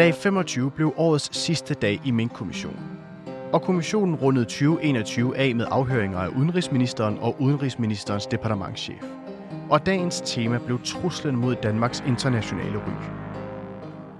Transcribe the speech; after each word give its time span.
Dag 0.00 0.14
25 0.14 0.70
blev 0.70 0.92
årets 0.96 1.36
sidste 1.36 1.74
dag 1.74 2.00
i 2.04 2.10
Mink-kommissionen. 2.10 2.98
Og 3.52 3.62
kommissionen 3.62 4.14
rundede 4.14 4.44
2021 4.44 5.36
af 5.36 5.54
med 5.54 5.66
afhøringer 5.70 6.18
af 6.18 6.28
udenrigsministeren 6.28 7.18
og 7.18 7.36
udenrigsministerens 7.40 8.26
departementschef. 8.26 9.04
Og 9.70 9.86
dagens 9.86 10.20
tema 10.20 10.58
blev 10.58 10.80
truslen 10.84 11.36
mod 11.36 11.56
Danmarks 11.62 12.04
internationale 12.06 12.78
ry. 12.78 12.90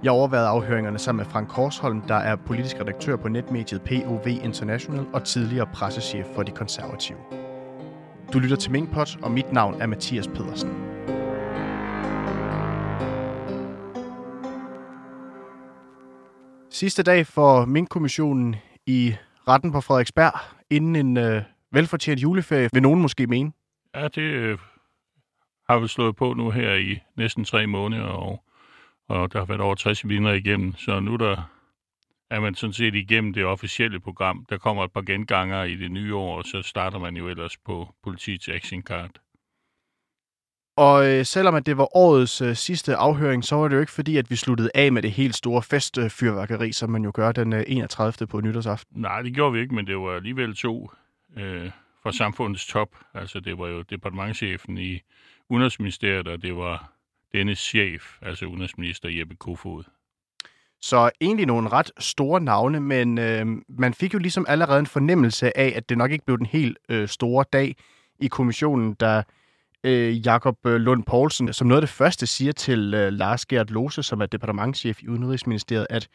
Jeg 0.03 0.11
overvejede 0.11 0.47
afhøringerne 0.47 0.99
sammen 0.99 1.25
med 1.25 1.31
Frank 1.31 1.47
Korsholm, 1.47 2.01
der 2.01 2.15
er 2.15 2.35
politisk 2.35 2.79
redaktør 2.79 3.15
på 3.15 3.27
netmediet 3.27 3.81
POV 3.81 4.27
International 4.27 5.05
og 5.13 5.23
tidligere 5.23 5.67
pressechef 5.73 6.25
for 6.35 6.43
De 6.43 6.51
Konservative. 6.51 7.17
Du 8.33 8.39
lytter 8.39 8.57
til 8.57 8.71
Minkpot, 8.71 9.17
og 9.21 9.31
mit 9.31 9.53
navn 9.53 9.81
er 9.81 9.87
Mathias 9.87 10.27
Pedersen. 10.27 10.69
Sidste 16.81 17.03
dag 17.03 17.27
for 17.27 17.65
Mink-kommissionen 17.65 18.55
i 18.85 19.15
retten 19.47 19.71
på 19.71 19.81
Frederiksberg, 19.81 20.33
inden 20.69 20.95
en 20.95 21.17
øh, 21.17 21.43
velfortjent 21.71 22.21
juleferie, 22.21 22.69
vil 22.73 22.81
nogen 22.81 23.01
måske 23.01 23.27
mene. 23.27 23.51
Ja, 23.95 24.07
det 24.07 24.21
øh, 24.21 24.57
har 25.69 25.79
vi 25.79 25.87
slået 25.87 26.15
på 26.15 26.33
nu 26.33 26.49
her 26.51 26.73
i 26.73 26.99
næsten 27.17 27.45
tre 27.45 27.67
måneder, 27.67 28.03
og, 28.03 28.43
og 29.07 29.33
der 29.33 29.39
har 29.39 29.45
været 29.45 29.61
over 29.61 29.75
60 29.75 30.07
vidner 30.07 30.31
igennem, 30.31 30.75
så 30.75 30.99
nu 30.99 31.15
der 31.15 31.51
er 32.29 32.39
man 32.39 32.55
sådan 32.55 32.73
set 32.73 32.95
igennem 32.95 33.33
det 33.33 33.45
officielle 33.45 33.99
program. 33.99 34.45
Der 34.49 34.57
kommer 34.57 34.83
et 34.83 34.91
par 34.91 35.01
genganger 35.01 35.63
i 35.63 35.75
det 35.75 35.91
nye 35.91 36.15
år, 36.15 36.37
og 36.37 36.45
så 36.45 36.61
starter 36.61 36.99
man 36.99 37.17
jo 37.17 37.27
ellers 37.27 37.57
på 37.57 37.87
politiets 38.03 38.49
action 38.49 38.81
card. 38.81 39.11
Og 40.87 41.07
øh, 41.09 41.25
selvom 41.25 41.55
at 41.55 41.65
det 41.65 41.77
var 41.77 41.97
årets 41.97 42.41
øh, 42.41 42.55
sidste 42.55 42.95
afhøring, 42.95 43.43
så 43.43 43.55
var 43.55 43.67
det 43.67 43.75
jo 43.75 43.79
ikke 43.79 43.91
fordi, 43.91 44.17
at 44.17 44.29
vi 44.29 44.35
sluttede 44.35 44.69
af 44.75 44.91
med 44.91 45.01
det 45.01 45.11
helt 45.11 45.35
store 45.35 45.63
festfyrværkeri, 45.63 46.71
som 46.71 46.89
man 46.89 47.03
jo 47.03 47.11
gør 47.13 47.31
den 47.31 47.53
øh, 47.53 47.63
31. 47.67 48.27
på 48.27 48.41
nytårsaften. 48.41 49.01
Nej, 49.01 49.21
det 49.21 49.33
gjorde 49.33 49.53
vi 49.53 49.59
ikke, 49.59 49.75
men 49.75 49.87
det 49.87 49.97
var 49.97 50.15
alligevel 50.15 50.55
to 50.55 50.91
øh, 51.37 51.71
fra 52.03 52.11
samfundets 52.11 52.67
top. 52.67 52.89
Altså 53.13 53.39
det 53.39 53.57
var 53.57 53.67
jo 53.67 53.81
departementchefen 53.81 54.77
i 54.77 55.01
Udenrigsministeriet, 55.49 56.27
og 56.27 56.41
det 56.41 56.55
var 56.55 56.91
dennes 57.33 57.59
chef, 57.59 58.17
altså 58.21 58.45
udenrigsminister 58.45 59.09
Jeppe 59.09 59.35
Kofod. 59.35 59.83
Så 60.81 61.11
egentlig 61.21 61.45
nogle 61.45 61.69
ret 61.69 61.91
store 61.99 62.41
navne, 62.41 62.79
men 62.79 63.17
øh, 63.17 63.45
man 63.69 63.93
fik 63.93 64.13
jo 64.13 64.19
ligesom 64.19 64.45
allerede 64.49 64.79
en 64.79 64.85
fornemmelse 64.85 65.57
af, 65.57 65.73
at 65.75 65.89
det 65.89 65.97
nok 65.97 66.11
ikke 66.11 66.25
blev 66.25 66.37
den 66.37 66.45
helt 66.45 66.77
øh, 66.89 67.07
store 67.07 67.45
dag 67.53 67.75
i 68.19 68.27
kommissionen, 68.27 68.93
der 68.93 69.23
øh, 69.83 70.25
Jakob 70.25 70.57
øh, 70.65 70.75
Lund 70.75 71.03
Poulsen, 71.03 71.53
som 71.53 71.67
noget 71.67 71.81
af 71.81 71.87
det 71.87 71.95
første 71.95 72.27
siger 72.27 72.51
til 72.51 72.93
øh, 72.93 73.13
Lars 73.13 73.45
Gert 73.45 73.71
Lose, 73.71 74.03
som 74.03 74.21
er 74.21 74.25
departementchef 74.25 75.03
i 75.03 75.07
Udenrigsministeriet, 75.07 75.87
at 75.89 76.07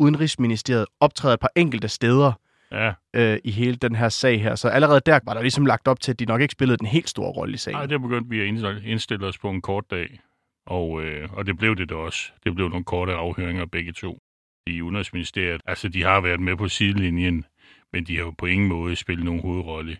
Udenrigsministeriet 0.00 0.86
optræder 1.00 1.34
et 1.34 1.40
par 1.40 1.50
enkelte 1.56 1.88
steder 1.88 2.32
Ja, 2.72 2.92
øh, 3.14 3.38
i 3.44 3.50
hele 3.50 3.76
den 3.76 3.94
her 3.94 4.08
sag 4.08 4.40
her. 4.42 4.54
Så 4.54 4.68
allerede 4.68 5.00
der 5.06 5.18
var 5.24 5.34
der 5.34 5.40
ligesom 5.42 5.66
lagt 5.66 5.88
op 5.88 6.00
til, 6.00 6.12
at 6.12 6.18
de 6.18 6.24
nok 6.24 6.40
ikke 6.40 6.52
spillede 6.52 6.76
den 6.78 6.86
helt 6.86 7.08
store 7.08 7.30
rolle 7.32 7.54
i 7.54 7.56
sagen. 7.56 7.76
Nej, 7.76 7.86
det 7.86 8.00
begyndte 8.02 8.30
vi 8.30 8.40
at 8.40 8.46
indstille- 8.46 8.82
indstille 8.84 9.26
os 9.26 9.38
på 9.38 9.50
en 9.50 9.62
kort 9.62 9.84
dag, 9.90 10.20
og, 10.66 11.02
øh, 11.02 11.28
og 11.32 11.46
det 11.46 11.58
blev 11.58 11.76
det 11.76 11.88
da 11.88 11.94
også. 11.94 12.32
Det 12.44 12.54
blev 12.54 12.68
nogle 12.68 12.84
korte 12.84 13.12
afhøringer 13.12 13.66
begge 13.66 13.92
to. 13.92 14.18
I 14.66 14.82
Udenrigsministeriet, 14.82 15.60
altså 15.66 15.88
de 15.88 16.02
har 16.02 16.20
været 16.20 16.40
med 16.40 16.56
på 16.56 16.68
sidelinjen, 16.68 17.44
men 17.92 18.04
de 18.04 18.16
har 18.16 18.24
jo 18.24 18.30
på 18.38 18.46
ingen 18.46 18.68
måde 18.68 18.96
spillet 18.96 19.24
nogen 19.24 19.40
hovedrolle. 19.40 19.96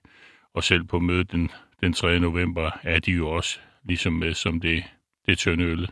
Og 0.55 0.65
selv 0.65 0.85
på 0.85 0.99
mødet 0.99 1.33
den, 1.33 1.51
den 1.85 1.93
3. 1.93 2.21
november 2.21 2.71
er 2.83 2.99
de 2.99 3.13
jo 3.13 3.31
også 3.31 3.59
ligesom 3.85 4.13
med 4.13 4.35
som 4.35 4.61
det, 4.61 4.85
det 5.27 5.39
tynde 5.39 5.65
øl. 5.65 5.89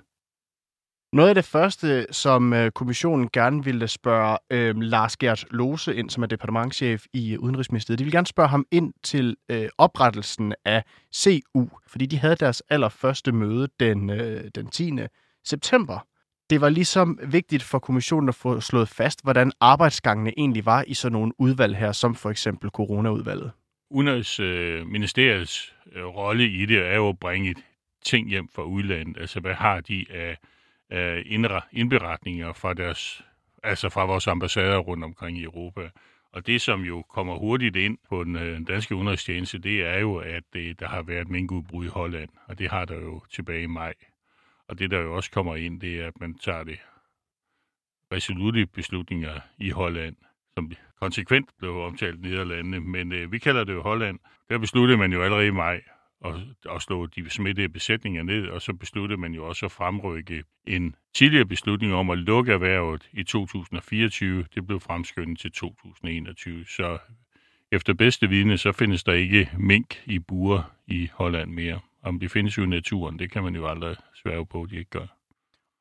Noget 1.13 1.29
af 1.29 1.35
det 1.35 1.45
første, 1.45 2.07
som 2.11 2.53
øh, 2.53 2.71
kommissionen 2.71 3.29
gerne 3.33 3.65
ville 3.65 3.89
spørge 3.89 4.39
øh, 4.51 4.81
Lars 4.81 5.17
Gert 5.17 5.45
Lose 5.51 5.97
ind, 5.97 6.11
som 6.11 6.23
er 6.23 6.27
departementchef 6.27 7.05
i 7.13 7.33
øh, 7.33 7.41
Udenrigsministeriet, 7.41 7.99
de 7.99 8.05
ville 8.05 8.17
gerne 8.17 8.27
spørge 8.27 8.49
ham 8.49 8.67
ind 8.71 8.93
til 9.03 9.37
øh, 9.49 9.69
oprettelsen 9.79 10.55
af 10.65 10.85
CU, 11.17 11.69
fordi 11.87 12.07
de 12.07 12.19
havde 12.19 12.37
deres 12.37 12.63
allerførste 12.69 13.33
møde 13.33 13.69
den, 13.81 14.11
øh, 14.11 14.51
den 14.55 14.67
10. 14.67 14.93
september. 15.45 16.07
Det 16.51 16.61
var 16.61 16.69
ligesom 16.69 17.19
vigtigt 17.27 17.63
for 17.63 17.79
kommissionen 17.79 18.29
at 18.29 18.35
få 18.35 18.61
slået 18.61 18.89
fast, 18.89 19.23
hvordan 19.23 19.53
arbejdsgangene 19.61 20.33
egentlig 20.39 20.67
var 20.67 20.85
i 20.87 20.95
sådan 20.95 21.13
nogle 21.13 21.33
udvalg 21.39 21.77
her, 21.77 21.93
som 21.93 22.15
for 22.15 22.31
eksempel 22.31 22.71
coronaudvalget. 22.71 23.51
Udenrigsministeriets 23.93 25.75
øh, 25.93 26.03
øh, 26.03 26.07
rolle 26.07 26.49
i 26.49 26.67
det 26.67 26.79
er 26.79 26.95
jo 26.95 27.09
at 27.09 27.19
bringe 27.19 27.55
ting 28.05 28.29
hjem 28.29 28.49
fra 28.49 28.63
udlandet. 28.63 29.19
Altså, 29.21 29.41
hvad 29.41 29.55
har 29.55 29.81
de 29.81 30.07
af, 30.11 30.39
af 30.91 31.23
indre- 31.27 31.69
indberetninger 31.73 32.53
fra 32.53 32.75
deres, 32.75 33.23
altså 33.63 33.89
fra 33.89 34.05
vores 34.05 34.27
ambassader 34.27 34.79
rundt 34.79 35.05
omkring 35.05 35.39
i 35.39 35.45
Europa. 35.45 35.91
Og 36.33 36.47
det, 36.47 36.61
som 36.61 36.81
jo 36.83 37.03
kommer 37.03 37.35
hurtigt 37.39 37.77
ind 37.77 37.99
på 38.09 38.25
den 38.25 38.37
øh, 38.37 38.67
danske 38.67 38.95
udenrigstjeneste, 38.95 39.59
det 39.59 39.83
er 39.83 39.99
jo, 39.99 40.17
at 40.17 40.43
det, 40.53 40.81
der 40.81 40.89
har 40.89 41.03
været 41.03 41.29
minkudbrud 41.29 41.85
i 41.85 41.89
Holland, 41.89 42.29
og 42.47 42.59
det 42.59 42.71
har 42.71 42.85
der 42.85 43.01
jo 43.01 43.23
tilbage 43.31 43.63
i 43.63 43.67
maj. 43.67 43.95
Og 44.69 44.79
det, 44.79 44.91
der 44.91 45.01
jo 45.01 45.17
også 45.17 45.31
kommer 45.31 45.57
ind, 45.57 45.81
det 45.81 46.01
er, 46.01 46.07
at 46.07 46.21
man 46.21 46.35
tager 46.35 46.65
det 46.65 46.79
resolutte 48.13 48.67
beslutninger 48.67 49.41
i 49.59 49.71
Holland, 49.71 50.17
som 50.55 50.73
konsekvent 51.01 51.51
blev 51.59 51.77
omtalt 51.77 52.19
i 52.19 52.29
Nederlandene, 52.29 52.81
men 52.81 53.13
øh, 53.13 53.33
vi 53.33 53.39
kalder 53.39 53.65
det 53.65 53.73
jo 53.73 53.83
Holland. 53.83 54.19
Der 54.49 54.59
besluttede 54.59 54.99
man 54.99 55.13
jo 55.13 55.23
allerede 55.23 55.47
i 55.47 55.51
maj 55.51 55.81
at, 56.25 56.35
at 56.75 56.83
slå 56.83 57.07
de 57.07 57.31
smittede 57.31 57.69
besætninger 57.69 58.23
ned, 58.23 58.49
og 58.49 58.63
så 58.63 58.73
besluttede 58.73 59.21
man 59.21 59.33
jo 59.33 59.49
også 59.49 59.67
at 59.67 59.73
fremrykke 59.73 60.45
en 60.67 60.95
tidligere 61.15 61.45
beslutning 61.45 61.95
om 61.95 62.11
at 62.11 62.19
lukke 62.19 62.53
erhvervet 62.53 63.09
i 63.13 63.23
2024. 63.23 64.45
Det 64.55 64.67
blev 64.67 64.81
fremskyndet 64.81 65.39
til 65.39 65.53
2021, 65.53 66.65
så 66.65 66.99
efter 67.73 67.95
bedste 67.95 68.29
vidne, 68.29 68.59
så 68.59 68.73
findes 68.73 69.05
der 69.05 69.13
ikke 69.13 69.51
mink 69.59 70.03
i 70.07 70.19
buer 70.19 70.73
i 70.87 71.09
Holland 71.13 71.51
mere. 71.51 71.81
Om 72.03 72.21
de 72.21 72.29
findes 72.29 72.59
jo 72.59 72.63
i 72.63 72.67
naturen, 72.67 73.19
det 73.19 73.31
kan 73.31 73.43
man 73.43 73.55
jo 73.55 73.67
aldrig 73.67 73.97
sværge 74.15 74.47
på, 74.47 74.63
at 74.63 74.71
de 74.71 74.77
ikke 74.77 74.91
gør. 74.91 75.07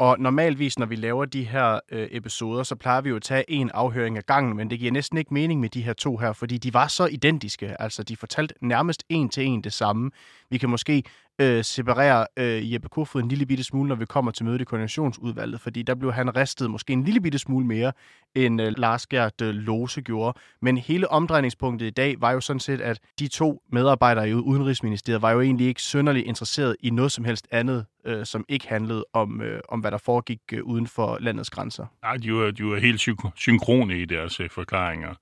Og 0.02 0.20
normalvis, 0.20 0.80
når 0.80 0.86
vi 0.86 0.96
laver 0.96 1.26
de 1.26 1.44
her 1.44 1.80
øh, 1.92 2.08
episoder, 2.12 2.64
så 2.64 2.76
plejer 2.76 3.02
vi 3.02 3.10
jo 3.10 3.16
at 3.16 3.22
tage 3.22 3.52
en 3.52 3.72
afhøring 3.74 4.18
af 4.18 4.26
gangen, 4.26 4.58
men 4.58 4.70
det 4.70 4.80
giver 4.80 4.92
næsten 4.92 5.18
ikke 5.18 5.34
mening 5.34 5.60
med 5.60 5.70
de 5.70 5.82
her 5.82 5.94
to 5.94 6.18
her, 6.18 6.34
fordi 6.34 6.58
de 6.58 6.74
var 6.74 6.88
så 6.88 7.06
identiske. 7.06 7.82
Altså, 7.82 8.04
de 8.04 8.18
fortalte 8.18 8.56
nærmest 8.62 9.04
en 9.10 9.30
til 9.30 9.46
en 9.46 9.64
det 9.64 9.74
samme. 9.74 10.12
Vi 10.52 10.58
kan 10.58 10.70
måske 10.70 11.04
øh, 11.42 11.64
separere 11.64 12.28
øh, 12.38 12.74
Jeppe 12.74 12.90
Kofod 12.90 13.22
en 13.22 13.28
lille 13.28 13.46
bitte 13.46 13.64
smule, 13.64 13.88
når 13.88 13.96
vi 13.96 14.06
kommer 14.06 14.32
til 14.32 14.46
mødet 14.46 14.62
i 14.62 14.64
koordinationsudvalget, 14.64 15.62
fordi 15.62 15.82
der 15.82 15.96
blev 15.96 16.14
han 16.14 16.36
ristet 16.36 16.72
måske 16.72 16.94
en 16.94 17.04
lille 17.04 17.22
bitte 17.22 17.40
smule 17.40 17.66
mere, 17.66 17.92
end 18.36 18.62
øh, 18.62 18.74
Lars 18.78 19.08
Gert 19.08 19.42
øh, 19.42 19.50
Lose 19.50 20.02
gjorde. 20.02 20.40
Men 20.62 20.78
hele 20.78 21.08
omdrejningspunktet 21.08 21.88
i 21.88 21.90
dag 21.90 22.22
var 22.22 22.32
jo 22.32 22.42
sådan 22.42 22.60
set, 22.60 22.82
at 22.82 23.00
de 23.20 23.28
to 23.28 23.62
medarbejdere 23.72 24.30
i 24.30 24.34
Udenrigsministeriet 24.34 25.22
var 25.22 25.32
jo 25.32 25.42
egentlig 25.42 25.68
ikke 25.68 25.82
synderligt 25.82 26.28
interesseret 26.28 26.76
i 26.80 26.90
noget 26.90 27.12
som 27.12 27.26
helst 27.26 27.48
andet, 27.52 27.86
øh, 28.06 28.26
som 28.26 28.46
ikke 28.50 28.68
handlede 28.68 29.06
om, 29.14 29.42
øh, 29.42 29.60
om 29.70 29.80
hvad 29.80 29.92
der 29.92 29.98
foregik 29.98 30.40
øh, 30.54 30.64
uden 30.64 30.88
for 30.88 31.18
landets 31.20 31.50
grænser. 31.50 31.86
Nej, 32.04 32.18
de 32.18 32.34
var, 32.34 32.52
de 32.52 32.66
var 32.66 32.80
helt 32.80 33.00
syn- 33.00 33.32
synkrone 33.36 34.00
i 34.00 34.06
deres 34.06 34.40
øh, 34.40 34.50
forklaringer, 34.50 35.14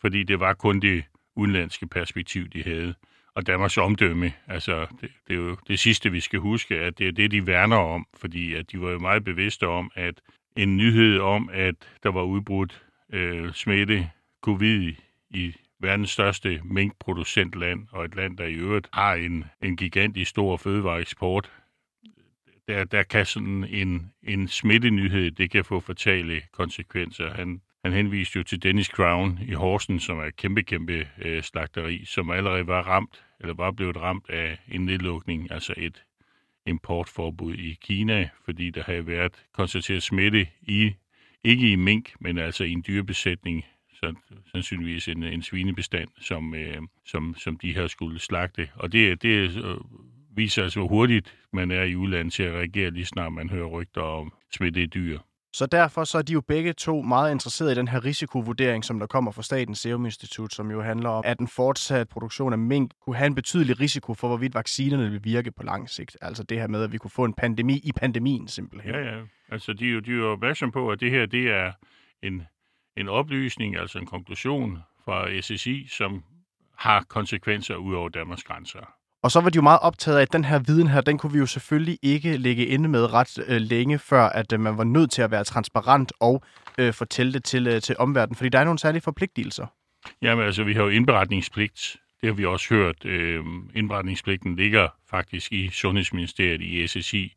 fordi 0.00 0.22
det 0.22 0.40
var 0.40 0.54
kun 0.54 0.80
det 0.80 1.04
udenlandske 1.36 1.86
perspektiv, 1.86 2.48
de 2.48 2.62
havde. 2.62 2.94
Og 3.34 3.46
Danmarks 3.46 3.78
omdømme, 3.78 4.32
altså 4.46 4.86
det, 5.00 5.10
det 5.28 5.34
er 5.34 5.38
jo 5.38 5.56
det 5.68 5.78
sidste, 5.78 6.10
vi 6.10 6.20
skal 6.20 6.38
huske, 6.38 6.74
at 6.74 6.98
det 6.98 7.08
er 7.08 7.12
det, 7.12 7.30
de 7.30 7.46
værner 7.46 7.76
om, 7.76 8.06
fordi 8.16 8.54
at 8.54 8.72
de 8.72 8.80
var 8.80 8.90
jo 8.90 8.98
meget 8.98 9.24
bevidste 9.24 9.68
om, 9.68 9.90
at 9.94 10.14
en 10.56 10.76
nyhed 10.76 11.18
om, 11.18 11.50
at 11.52 11.74
der 12.02 12.10
var 12.10 12.22
udbrudt 12.22 12.82
øh, 13.12 13.52
smitte 13.52 14.10
covid 14.42 14.94
i 15.30 15.54
verdens 15.80 16.10
største 16.10 16.60
minkproducentland, 16.64 17.86
og 17.92 18.04
et 18.04 18.14
land, 18.14 18.36
der 18.38 18.44
i 18.44 18.54
øvrigt 18.54 18.88
har 18.92 19.14
en, 19.14 19.44
en 19.62 19.76
gigantisk 19.76 20.30
stor 20.30 20.56
fødevareeksport, 20.56 21.50
der, 22.68 22.84
der 22.84 23.02
kan 23.02 23.26
sådan 23.26 23.64
en, 23.64 24.12
en 24.22 24.48
smittenyhed, 24.48 25.30
det 25.30 25.50
kan 25.50 25.64
få 25.64 25.80
fatale 25.80 26.42
konsekvenser. 26.52 27.34
Han, 27.34 27.60
han 27.84 27.92
henviste 27.92 28.36
jo 28.36 28.42
til 28.42 28.62
Dennis 28.62 28.86
Crown 28.86 29.38
i 29.48 29.52
Horsen, 29.52 30.00
som 30.00 30.18
er 30.18 30.24
et 30.24 30.36
kæmpe, 30.36 30.62
kæmpe 30.62 31.08
øh, 31.24 31.42
slagteri, 31.42 32.04
som 32.04 32.30
allerede 32.30 32.66
var 32.66 32.82
ramt, 32.82 33.24
eller 33.40 33.54
var 33.54 33.70
blevet 33.70 33.96
ramt 33.96 34.30
af 34.30 34.58
en 34.68 34.86
nedlukning, 34.86 35.52
altså 35.52 35.74
et 35.76 36.02
importforbud 36.66 37.54
i 37.54 37.78
Kina, 37.80 38.28
fordi 38.44 38.70
der 38.70 38.82
havde 38.82 39.06
været 39.06 39.32
konstateret 39.52 40.02
smitte 40.02 40.46
i, 40.62 40.94
ikke 41.44 41.72
i 41.72 41.76
mink, 41.76 42.12
men 42.20 42.38
altså 42.38 42.64
i 42.64 42.70
en 42.70 42.84
dyrebesætning, 42.86 43.64
så 43.94 44.14
sandsynligvis 44.52 45.08
en, 45.08 45.22
en 45.22 45.42
svinebestand, 45.42 46.08
som, 46.20 46.54
øh, 46.54 46.82
som, 47.06 47.34
som 47.38 47.56
de 47.56 47.74
her 47.74 47.86
skulle 47.86 48.18
slagte. 48.18 48.68
Og 48.74 48.92
det, 48.92 49.22
det 49.22 49.64
øh, 49.64 49.76
viser 50.36 50.62
altså, 50.62 50.80
hvor 50.80 50.88
hurtigt 50.88 51.38
man 51.52 51.70
er 51.70 51.82
i 51.82 51.96
udlandet 51.96 52.32
til 52.32 52.42
at 52.42 52.54
reagere, 52.54 52.90
lige 52.90 53.06
snart 53.06 53.32
man 53.32 53.50
hører 53.50 53.66
rygter 53.66 54.02
om 54.02 54.32
smittede 54.52 54.86
dyr. 54.86 55.18
Så 55.54 55.66
derfor 55.66 56.04
så 56.04 56.18
er 56.18 56.22
de 56.22 56.32
jo 56.32 56.40
begge 56.40 56.72
to 56.72 57.02
meget 57.02 57.32
interesserede 57.32 57.72
i 57.72 57.74
den 57.74 57.88
her 57.88 58.04
risikovurdering, 58.04 58.84
som 58.84 58.98
der 58.98 59.06
kommer 59.06 59.32
fra 59.32 59.42
Statens 59.42 59.78
Serum 59.78 60.04
Institut, 60.04 60.54
som 60.54 60.70
jo 60.70 60.82
handler 60.82 61.08
om, 61.08 61.22
at 61.26 61.38
en 61.38 61.48
fortsat 61.48 62.08
produktion 62.08 62.52
af 62.52 62.58
mink 62.58 62.90
kunne 63.00 63.16
have 63.16 63.26
en 63.26 63.34
betydelig 63.34 63.80
risiko 63.80 64.14
for, 64.14 64.28
hvorvidt 64.28 64.54
vaccinerne 64.54 65.10
vil 65.10 65.24
virke 65.24 65.50
på 65.50 65.62
lang 65.62 65.90
sigt. 65.90 66.16
Altså 66.20 66.42
det 66.42 66.58
her 66.58 66.66
med, 66.66 66.82
at 66.82 66.92
vi 66.92 66.98
kunne 66.98 67.10
få 67.10 67.24
en 67.24 67.34
pandemi 67.34 67.80
i 67.84 67.92
pandemien 67.92 68.48
simpelthen. 68.48 68.94
Ja, 68.94 69.00
ja. 69.00 69.22
Altså 69.48 69.72
de 69.72 69.88
er 69.88 69.92
jo, 69.92 70.00
de 70.00 70.10
er 70.10 70.16
jo 70.16 70.32
opmærksom 70.32 70.72
på, 70.72 70.90
at 70.90 71.00
det 71.00 71.10
her 71.10 71.26
det 71.26 71.50
er 71.50 71.72
en, 72.22 72.42
en 72.96 73.08
oplysning, 73.08 73.76
altså 73.76 73.98
en 73.98 74.06
konklusion 74.06 74.78
fra 75.04 75.40
SSI, 75.40 75.86
som 75.86 76.24
har 76.78 77.04
konsekvenser 77.08 77.76
ud 77.76 77.94
over 77.94 78.08
Danmarks 78.08 78.44
grænser. 78.44 78.94
Og 79.24 79.30
så 79.30 79.40
var 79.40 79.50
de 79.50 79.56
jo 79.56 79.62
meget 79.62 79.80
optaget 79.80 80.18
af, 80.18 80.22
at 80.22 80.32
den 80.32 80.44
her 80.44 80.58
viden 80.58 80.88
her, 80.88 81.00
den 81.00 81.18
kunne 81.18 81.32
vi 81.32 81.38
jo 81.38 81.46
selvfølgelig 81.46 81.98
ikke 82.02 82.36
lægge 82.36 82.66
inde 82.66 82.88
med 82.88 83.12
ret 83.12 83.38
øh, 83.46 83.60
længe, 83.60 83.98
før 83.98 84.22
at 84.22 84.52
øh, 84.52 84.60
man 84.60 84.78
var 84.78 84.84
nødt 84.84 85.10
til 85.10 85.22
at 85.22 85.30
være 85.30 85.44
transparent 85.44 86.12
og 86.20 86.42
øh, 86.78 86.92
fortælle 86.92 87.32
det 87.32 87.44
til, 87.44 87.66
øh, 87.66 87.80
til 87.80 87.96
omverdenen, 87.98 88.36
fordi 88.36 88.48
der 88.48 88.58
er 88.58 88.64
nogle 88.64 88.78
særlige 88.78 89.02
forpligtelser. 89.02 89.66
Jamen 90.22 90.44
altså, 90.44 90.64
vi 90.64 90.74
har 90.74 90.82
jo 90.82 90.88
indberetningspligt. 90.88 91.96
Det 92.20 92.28
har 92.28 92.34
vi 92.34 92.44
også 92.44 92.74
hørt. 92.74 93.04
Øh, 93.04 93.44
indberetningspligten 93.74 94.56
ligger 94.56 94.88
faktisk 95.10 95.52
i 95.52 95.70
Sundhedsministeriet 95.70 96.60
i 96.60 96.86
SSI. 96.86 97.34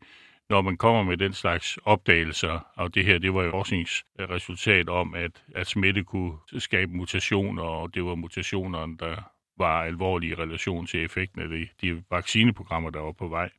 Når 0.49 0.61
man 0.61 0.77
kommer 0.77 1.03
med 1.03 1.17
den 1.17 1.33
slags 1.33 1.77
opdagelser, 1.85 2.67
og 2.75 2.95
det 2.95 3.05
her, 3.05 3.17
det 3.17 3.33
var 3.33 3.43
jo 3.43 3.51
forskningsresultat 3.51 4.89
om, 4.89 5.15
at, 5.15 5.31
at 5.55 5.67
smitte 5.67 6.03
kunne 6.03 6.33
skabe 6.57 6.91
mutationer, 6.91 7.63
og 7.63 7.93
det 7.93 8.03
var 8.03 8.15
mutationerne, 8.15 8.97
der 8.97 9.15
var 9.57 9.83
alvorlige 9.83 10.31
i 10.31 10.35
relation 10.35 10.87
til 10.87 11.05
effekten 11.05 11.41
af 11.41 11.49
de, 11.49 11.67
de 11.81 12.03
vaccineprogrammer, 12.11 12.89
der 12.89 12.99
var 12.99 13.11
på 13.11 13.27
vej. 13.27 13.49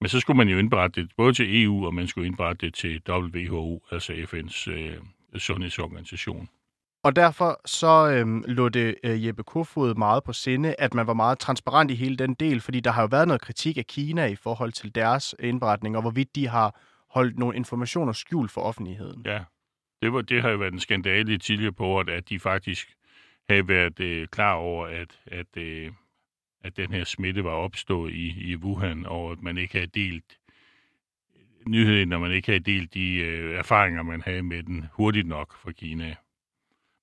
Men 0.00 0.08
så 0.08 0.20
skulle 0.20 0.36
man 0.36 0.48
jo 0.48 0.58
indberette 0.58 1.02
det 1.02 1.10
både 1.16 1.32
til 1.32 1.62
EU, 1.62 1.86
og 1.86 1.94
man 1.94 2.06
skulle 2.06 2.26
indberette 2.26 2.66
det 2.66 2.74
til 2.74 3.02
WHO, 3.08 3.82
altså 3.90 4.12
FN's 4.12 4.70
øh, 4.70 4.96
sundhedsorganisation. 5.36 6.48
Og 7.04 7.16
derfor 7.16 7.60
så 7.64 8.10
øhm, 8.10 8.44
lå 8.46 8.68
det 8.68 8.94
øh, 9.04 9.26
Jeppe 9.26 9.42
Kofod 9.42 9.94
meget 9.94 10.24
på 10.24 10.32
sinde, 10.32 10.74
at 10.78 10.94
man 10.94 11.06
var 11.06 11.14
meget 11.14 11.38
transparent 11.38 11.90
i 11.90 11.94
hele 11.94 12.16
den 12.16 12.34
del, 12.34 12.60
fordi 12.60 12.80
der 12.80 12.90
har 12.90 13.02
jo 13.02 13.08
været 13.10 13.28
noget 13.28 13.40
kritik 13.42 13.78
af 13.78 13.86
Kina 13.86 14.26
i 14.26 14.36
forhold 14.36 14.72
til 14.72 14.94
deres 14.94 15.34
indberetning, 15.38 15.96
og 15.96 16.02
hvorvidt 16.02 16.36
de 16.36 16.48
har 16.48 16.80
holdt 17.10 17.38
nogle 17.38 17.56
informationer 17.56 18.12
skjult 18.12 18.50
for 18.50 18.60
offentligheden. 18.60 19.22
Ja, 19.26 19.40
det, 20.02 20.12
var, 20.12 20.20
det 20.20 20.42
har 20.42 20.50
jo 20.50 20.56
været 20.56 20.72
en 20.72 20.80
skandale 20.80 21.38
tidligere 21.38 21.72
på 21.72 21.86
året, 21.86 22.08
at 22.08 22.28
de 22.28 22.40
faktisk 22.40 22.94
havde 23.48 23.68
været 23.68 24.00
øh, 24.00 24.28
klar 24.28 24.54
over, 24.54 24.86
at, 24.86 25.20
at, 25.26 25.56
øh, 25.56 25.92
at 26.64 26.76
den 26.76 26.92
her 26.92 27.04
smitte 27.04 27.44
var 27.44 27.50
opstået 27.50 28.12
i, 28.12 28.52
i 28.52 28.56
Wuhan, 28.56 29.06
og 29.06 29.32
at 29.32 29.42
man 29.42 29.58
ikke 29.58 29.74
havde 29.74 29.86
delt 29.86 30.38
nyheden, 31.66 32.08
når 32.08 32.18
man 32.18 32.32
ikke 32.32 32.48
havde 32.48 32.64
delt 32.64 32.94
de 32.94 33.14
øh, 33.16 33.58
erfaringer, 33.58 34.02
man 34.02 34.22
havde 34.22 34.42
med 34.42 34.62
den 34.62 34.86
hurtigt 34.92 35.26
nok 35.26 35.56
fra 35.56 35.72
Kina. 35.72 36.16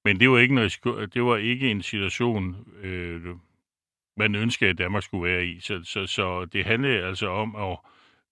Men 0.06 0.20
det 0.20 0.30
var 0.30 0.38
ikke, 0.38 0.56
noget, 0.56 1.14
det 1.14 1.24
var 1.24 1.38
ikke 1.38 1.72
en 1.72 1.82
situation, 1.82 2.68
øh, 2.82 3.36
man 4.18 4.36
ønskede, 4.36 4.70
at 4.70 4.78
Danmark 4.78 5.04
skulle 5.04 5.32
være 5.32 5.46
i. 5.46 5.60
Så, 5.60 5.82
så, 5.84 6.08
så 6.08 6.46
det 6.46 6.66
handlede 6.66 7.04
altså 7.06 7.28
om, 7.28 7.56
at 7.56 7.78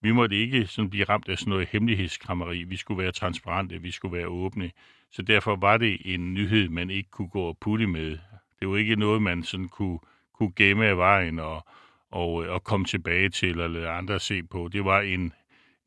vi 0.02 0.12
måtte 0.12 0.36
ikke 0.36 0.68
sådan 0.68 0.90
blive 0.90 1.04
ramt 1.04 1.30
af 1.30 1.38
sådan 1.38 1.50
noget 1.50 1.68
hemmelighedskrammeri. 1.68 2.64
Vi 2.64 2.76
skulle 2.76 3.04
være 3.04 3.12
transparente, 3.12 3.82
vi 3.82 3.92
skulle 3.92 4.18
være 4.18 4.28
åbne. 4.28 4.72
Så 5.12 5.22
derfor 5.22 5.56
var 5.56 5.78
det 5.78 5.98
en 6.06 6.34
nyhed, 6.34 6.70
man 6.70 6.90
ikke 6.90 7.10
kunne 7.12 7.30
gå 7.30 7.42
og 7.42 7.58
putte 7.62 7.88
med. 7.88 8.18
Det 8.60 8.70
var 8.70 8.78
ikke 8.78 8.96
noget, 8.96 9.22
man 9.22 9.44
sådan 9.44 9.68
kunne, 9.68 10.00
kunne 10.34 10.52
gemme 10.56 10.86
af 10.86 10.98
vejen 10.98 11.40
og, 11.40 11.66
og, 12.12 12.46
øh, 12.46 12.52
og 12.54 12.64
komme 12.64 12.86
tilbage 12.86 13.30
til 13.30 13.50
eller 13.50 13.68
lade 13.68 13.90
andre 13.90 14.20
se 14.20 14.44
på. 14.44 14.70
Det 14.74 14.86
var 14.86 15.02
en 15.02 15.34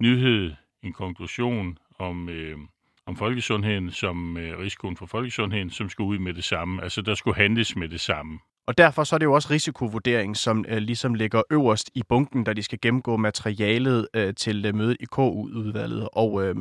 nyhed, 0.00 0.52
en 0.82 0.92
konklusion 0.92 1.78
om, 1.98 2.28
øh, 2.28 2.58
om 3.06 3.16
folkesundheden, 3.16 3.90
som 3.90 4.36
øh, 4.36 4.58
risikoen 4.58 4.96
for 4.96 5.06
folkesundheden, 5.06 5.70
som 5.70 5.88
skulle 5.88 6.08
ud 6.08 6.18
med 6.18 6.34
det 6.34 6.44
samme. 6.44 6.82
Altså, 6.82 7.02
der 7.02 7.14
skulle 7.14 7.36
handles 7.36 7.76
med 7.76 7.88
det 7.88 8.00
samme. 8.00 8.38
Og 8.66 8.78
derfor 8.78 9.04
så 9.04 9.16
er 9.16 9.18
det 9.18 9.26
jo 9.26 9.32
også 9.32 9.48
risikovurdering, 9.50 10.36
som 10.36 10.64
øh, 10.68 10.76
ligesom 10.76 11.14
ligger 11.14 11.42
øverst 11.50 11.90
i 11.94 12.02
bunken, 12.08 12.44
da 12.44 12.52
de 12.52 12.62
skal 12.62 12.78
gennemgå 12.82 13.16
materialet 13.16 14.08
øh, 14.14 14.34
til 14.34 14.66
øh, 14.66 14.74
mødet 14.74 14.96
i 15.00 15.04
KU-udvalget. 15.04 16.08
Og 16.12 16.44
øh, 16.44 16.54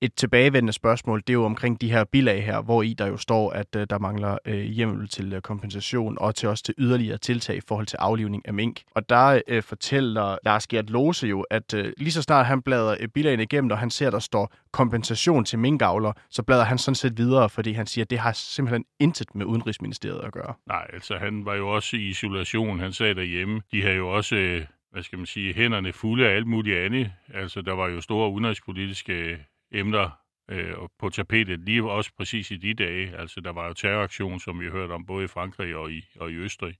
et 0.00 0.14
tilbagevendende 0.14 0.72
spørgsmål, 0.72 1.20
det 1.20 1.30
er 1.30 1.34
jo 1.34 1.44
omkring 1.44 1.80
de 1.80 1.90
her 1.90 2.04
bilag 2.04 2.44
her, 2.44 2.62
hvor 2.62 2.82
i 2.82 2.92
der 2.92 3.06
jo 3.06 3.16
står, 3.16 3.50
at 3.50 3.76
øh, 3.76 3.86
der 3.90 3.98
mangler 3.98 4.38
øh, 4.44 4.60
hjemmel 4.60 5.08
til 5.08 5.32
øh, 5.32 5.40
kompensation 5.40 6.18
og 6.20 6.34
til 6.34 6.48
også 6.48 6.64
til 6.64 6.74
yderligere 6.78 7.18
tiltag 7.18 7.56
i 7.56 7.60
forhold 7.68 7.86
til 7.86 7.96
aflivning 7.96 8.48
af 8.48 8.54
mink. 8.54 8.82
Og 8.90 9.08
der 9.08 9.40
øh, 9.48 9.62
fortæller 9.62 10.38
Lars 10.44 10.66
Gert 10.66 10.90
Lose 10.90 11.26
jo, 11.26 11.40
at 11.40 11.74
øh, 11.74 11.92
lige 11.96 12.12
så 12.12 12.22
snart 12.22 12.46
han 12.46 12.62
bladrer 12.62 12.96
øh, 13.00 13.08
bilagene 13.08 13.42
igennem, 13.42 13.70
og 13.70 13.78
han 13.78 13.90
ser, 13.90 14.10
der 14.10 14.18
står 14.18 14.54
kompensation 14.72 15.44
til 15.44 15.58
minkavler, 15.58 16.12
så 16.30 16.42
bladrer 16.42 16.64
han 16.64 16.78
sådan 16.78 16.94
set 16.94 17.18
videre, 17.18 17.48
fordi 17.48 17.72
han 17.72 17.86
siger, 17.86 18.04
at 18.04 18.10
det 18.10 18.18
har 18.18 18.32
simpelthen 18.32 18.84
intet 19.00 19.34
med 19.34 19.46
Udenrigsministeriet 19.46 20.20
at 20.24 20.32
gøre. 20.32 20.54
Nej, 20.66 20.86
altså 20.92 21.16
han 21.16 21.44
var 21.44 21.54
jo 21.54 21.68
også 21.68 21.96
i 21.96 22.08
isolation. 22.08 22.80
Han 22.80 22.92
sad 22.92 23.14
derhjemme, 23.14 23.60
de 23.72 23.82
har 23.82 23.90
jo 23.90 24.08
også... 24.08 24.36
Øh 24.36 24.64
hvad 24.94 25.02
skal 25.02 25.18
man 25.18 25.26
sige, 25.26 25.54
hænderne 25.54 25.92
fulde 25.92 26.28
af 26.28 26.36
alt 26.36 26.46
muligt 26.46 26.78
andet. 26.78 27.12
Altså, 27.34 27.62
der 27.62 27.72
var 27.72 27.88
jo 27.88 28.00
store 28.00 28.30
udenrigspolitiske 28.30 29.38
emner 29.74 30.10
øh, 30.48 30.74
på 30.98 31.10
tapetet, 31.10 31.60
lige 31.60 31.84
også 31.84 32.10
præcis 32.16 32.50
i 32.50 32.56
de 32.56 32.74
dage. 32.74 33.16
Altså, 33.16 33.40
der 33.40 33.52
var 33.52 33.66
jo 33.66 33.72
terroraktion, 33.72 34.40
som 34.40 34.60
vi 34.60 34.68
hørte 34.68 34.92
om, 34.92 35.06
både 35.06 35.24
i 35.24 35.28
Frankrig 35.28 35.76
og 35.76 35.92
i, 35.92 36.08
og 36.20 36.30
i 36.30 36.34
Østrig. 36.34 36.76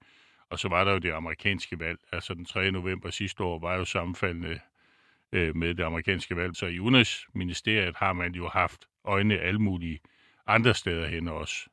Og 0.50 0.58
så 0.58 0.68
var 0.68 0.84
der 0.84 0.92
jo 0.92 0.98
det 0.98 1.12
amerikanske 1.12 1.80
valg. 1.80 1.98
Altså, 2.12 2.34
den 2.34 2.44
3. 2.44 2.70
november 2.70 3.10
sidste 3.10 3.44
år 3.44 3.58
var 3.58 3.74
jo 3.74 3.84
sammenfaldende 3.84 4.58
øh, 5.32 5.56
med 5.56 5.74
det 5.74 5.82
amerikanske 5.82 6.36
valg. 6.36 6.56
Så 6.56 6.66
i 6.66 6.80
Udenrigsministeriet 6.80 7.96
har 7.96 8.12
man 8.12 8.32
jo 8.32 8.48
haft 8.48 8.86
øjne 9.04 9.38
alle 9.38 9.60
mulige 9.60 10.00
andre 10.46 10.74
steder 10.74 11.06
hen 11.06 11.28
også. 11.28 11.66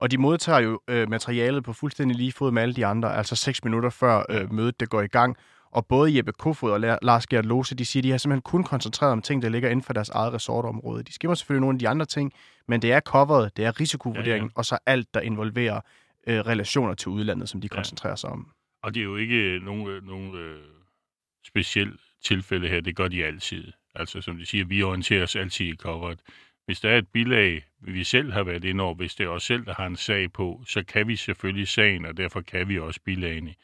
Og 0.00 0.10
de 0.10 0.18
modtager 0.18 0.60
jo 0.60 0.80
øh, 0.88 1.08
materialet 1.08 1.64
på 1.64 1.72
fuldstændig 1.72 2.16
lige 2.16 2.32
fod 2.32 2.50
med 2.50 2.62
alle 2.62 2.74
de 2.74 2.86
andre, 2.86 3.16
altså 3.16 3.36
seks 3.36 3.64
minutter 3.64 3.90
før 3.90 4.24
øh, 4.30 4.52
mødet 4.52 4.80
det 4.80 4.90
går 4.90 5.02
i 5.02 5.06
gang. 5.06 5.36
Og 5.74 5.86
både 5.86 6.16
Jeppe 6.16 6.32
Kofod 6.32 6.70
og 6.70 6.98
Lars 7.02 7.26
Gert 7.26 7.46
Lose, 7.46 7.74
de 7.74 7.84
siger, 7.84 8.00
at 8.00 8.04
de 8.04 8.10
har 8.10 8.18
simpelthen 8.18 8.42
kun 8.42 8.64
koncentreret 8.64 9.12
om 9.12 9.22
ting, 9.22 9.42
der 9.42 9.48
ligger 9.48 9.68
inden 9.68 9.82
for 9.82 9.92
deres 9.92 10.08
eget 10.08 10.32
resortområde. 10.32 11.02
De 11.02 11.12
skimmer 11.12 11.34
selvfølgelig 11.34 11.60
nogle 11.60 11.74
af 11.74 11.78
de 11.78 11.88
andre 11.88 12.06
ting, 12.06 12.32
men 12.68 12.82
det 12.82 12.92
er 12.92 13.00
coveret, 13.00 13.56
det 13.56 13.64
er 13.64 13.80
risikovurderingen, 13.80 14.48
ja, 14.48 14.52
ja. 14.56 14.58
og 14.58 14.64
så 14.64 14.78
alt, 14.86 15.14
der 15.14 15.20
involverer 15.20 15.80
øh, 16.26 16.38
relationer 16.38 16.94
til 16.94 17.08
udlandet, 17.08 17.48
som 17.48 17.60
de 17.60 17.68
ja. 17.70 17.74
koncentrerer 17.74 18.16
sig 18.16 18.30
om. 18.30 18.50
Og 18.82 18.94
det 18.94 19.00
er 19.00 19.04
jo 19.04 19.16
ikke 19.16 19.60
nogen, 19.64 20.04
nogen 20.04 20.34
øh, 20.34 20.62
speciel 21.46 21.92
tilfælde 22.24 22.68
her, 22.68 22.80
det 22.80 22.96
gør 22.96 23.08
de 23.08 23.24
altid. 23.24 23.72
Altså 23.94 24.20
som 24.20 24.36
de 24.36 24.46
siger, 24.46 24.64
vi 24.64 24.82
orienterer 24.82 25.22
os 25.22 25.36
altid 25.36 25.66
i 25.66 25.76
coveret. 25.76 26.20
Hvis 26.66 26.80
der 26.80 26.90
er 26.90 26.98
et 26.98 27.08
bilag, 27.08 27.64
vi 27.78 28.04
selv 28.04 28.32
har 28.32 28.42
været 28.42 28.64
inde 28.64 28.84
over, 28.84 28.94
hvis 28.94 29.14
det 29.14 29.24
er 29.24 29.28
os 29.28 29.42
selv, 29.42 29.64
der 29.64 29.74
har 29.74 29.86
en 29.86 29.96
sag 29.96 30.32
på, 30.32 30.62
så 30.66 30.84
kan 30.84 31.08
vi 31.08 31.16
selvfølgelig 31.16 31.68
sagen, 31.68 32.04
og 32.04 32.16
derfor 32.16 32.40
kan 32.40 32.68
vi 32.68 32.78
også 32.78 33.00
bilagene. 33.04 33.54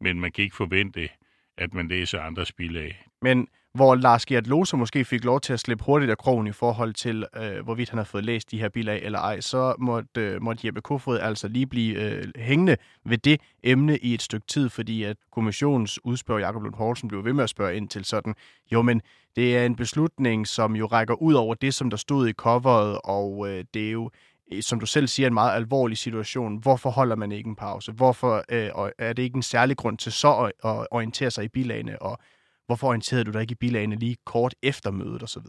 Men 0.00 0.20
man 0.20 0.32
kan 0.32 0.44
ikke 0.44 0.56
forvente, 0.56 1.08
at 1.58 1.74
man 1.74 1.88
læser 1.88 2.20
andres 2.20 2.52
bilag. 2.52 3.06
Men 3.22 3.48
hvor 3.74 3.94
Lars 3.94 4.26
Gert 4.26 4.46
Lose 4.46 4.76
måske 4.76 5.04
fik 5.04 5.24
lov 5.24 5.40
til 5.40 5.52
at 5.52 5.60
slippe 5.60 5.84
hurtigt 5.84 6.10
af 6.10 6.18
krogen 6.18 6.46
i 6.46 6.52
forhold 6.52 6.94
til, 6.94 7.26
øh, 7.36 7.64
hvorvidt 7.64 7.90
han 7.90 7.96
har 7.96 8.04
fået 8.04 8.24
læst 8.24 8.50
de 8.50 8.58
her 8.58 8.68
bilag 8.68 9.02
eller 9.02 9.18
ej, 9.18 9.40
så 9.40 9.74
måtte, 9.78 10.20
øh, 10.20 10.42
måtte 10.42 10.66
Jeppe 10.66 10.80
Kofod 10.80 11.18
altså 11.18 11.48
lige 11.48 11.66
blive 11.66 12.02
øh, 12.02 12.24
hængende 12.36 12.76
ved 13.04 13.18
det 13.18 13.40
emne 13.62 13.98
i 13.98 14.14
et 14.14 14.22
stykke 14.22 14.46
tid, 14.46 14.68
fordi 14.68 15.02
at 15.02 15.16
kommissionens 15.32 16.04
udspørger 16.04 16.40
Jakob 16.40 16.62
Lund 16.62 16.74
Poulsen 16.74 17.08
blev 17.08 17.24
ved 17.24 17.32
med 17.32 17.44
at 17.44 17.50
spørge 17.50 17.76
ind 17.76 17.88
til 17.88 18.04
sådan, 18.04 18.34
jo, 18.72 18.82
men 18.82 19.02
det 19.36 19.56
er 19.56 19.66
en 19.66 19.76
beslutning, 19.76 20.46
som 20.46 20.76
jo 20.76 20.86
rækker 20.86 21.14
ud 21.14 21.34
over 21.34 21.54
det, 21.54 21.74
som 21.74 21.90
der 21.90 21.96
stod 21.96 22.28
i 22.28 22.32
coveret, 22.32 22.98
og 23.04 23.48
øh, 23.48 23.64
det 23.74 23.86
er 23.86 23.92
jo 23.92 24.10
Øh, 24.52 24.62
som 24.62 24.80
du 24.80 24.86
selv 24.86 25.06
siger, 25.06 25.26
en 25.26 25.34
meget 25.34 25.56
alvorlig 25.56 25.98
situation. 25.98 26.56
Hvorfor 26.56 26.90
holder 26.90 27.16
man 27.16 27.32
ikke 27.32 27.48
en 27.48 27.56
pause? 27.56 27.92
Hvorfor 27.92 28.44
øh, 28.48 28.90
er 28.98 29.12
det 29.12 29.22
ikke 29.22 29.36
en 29.36 29.42
særlig 29.42 29.76
grund 29.76 29.98
til 29.98 30.12
så 30.12 30.36
at, 30.36 30.70
at 30.70 30.86
orientere 30.90 31.30
sig 31.30 31.44
i 31.44 31.48
bilagene, 31.48 32.02
og 32.02 32.18
hvorfor 32.66 32.88
orienterede 32.88 33.24
du 33.24 33.30
dig 33.30 33.40
ikke 33.40 33.52
i 33.52 33.60
bilagene 33.60 33.96
lige 33.96 34.16
kort 34.26 34.54
efter 34.62 34.90
mødet 34.90 35.22
osv.? 35.22 35.46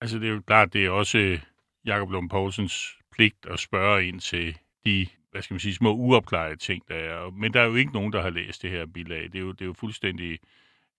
Altså 0.00 0.18
det 0.18 0.28
er 0.28 0.32
jo 0.32 0.42
klart, 0.46 0.72
det 0.72 0.86
er 0.86 0.90
også 0.90 1.18
øh, 1.18 1.40
Jakob 1.86 2.10
Lund 2.10 2.30
Poulsens 2.30 2.98
pligt 3.12 3.46
at 3.50 3.58
spørge 3.58 4.08
ind 4.08 4.20
til 4.20 4.58
de 4.84 5.06
hvad 5.30 5.42
skal 5.42 5.54
man 5.54 5.60
sige, 5.60 5.74
små 5.74 5.94
uopklarede 5.94 6.56
ting, 6.56 6.88
der 6.88 6.94
er. 6.94 7.30
Men 7.30 7.52
der 7.52 7.60
er 7.60 7.64
jo 7.64 7.74
ikke 7.74 7.92
nogen, 7.92 8.12
der 8.12 8.22
har 8.22 8.30
læst 8.30 8.62
det 8.62 8.70
her 8.70 8.86
bilag. 8.86 9.22
Det 9.22 9.34
er 9.34 9.40
jo, 9.40 9.52
det 9.52 9.60
er 9.60 9.66
jo 9.66 9.72
fuldstændig 9.72 10.38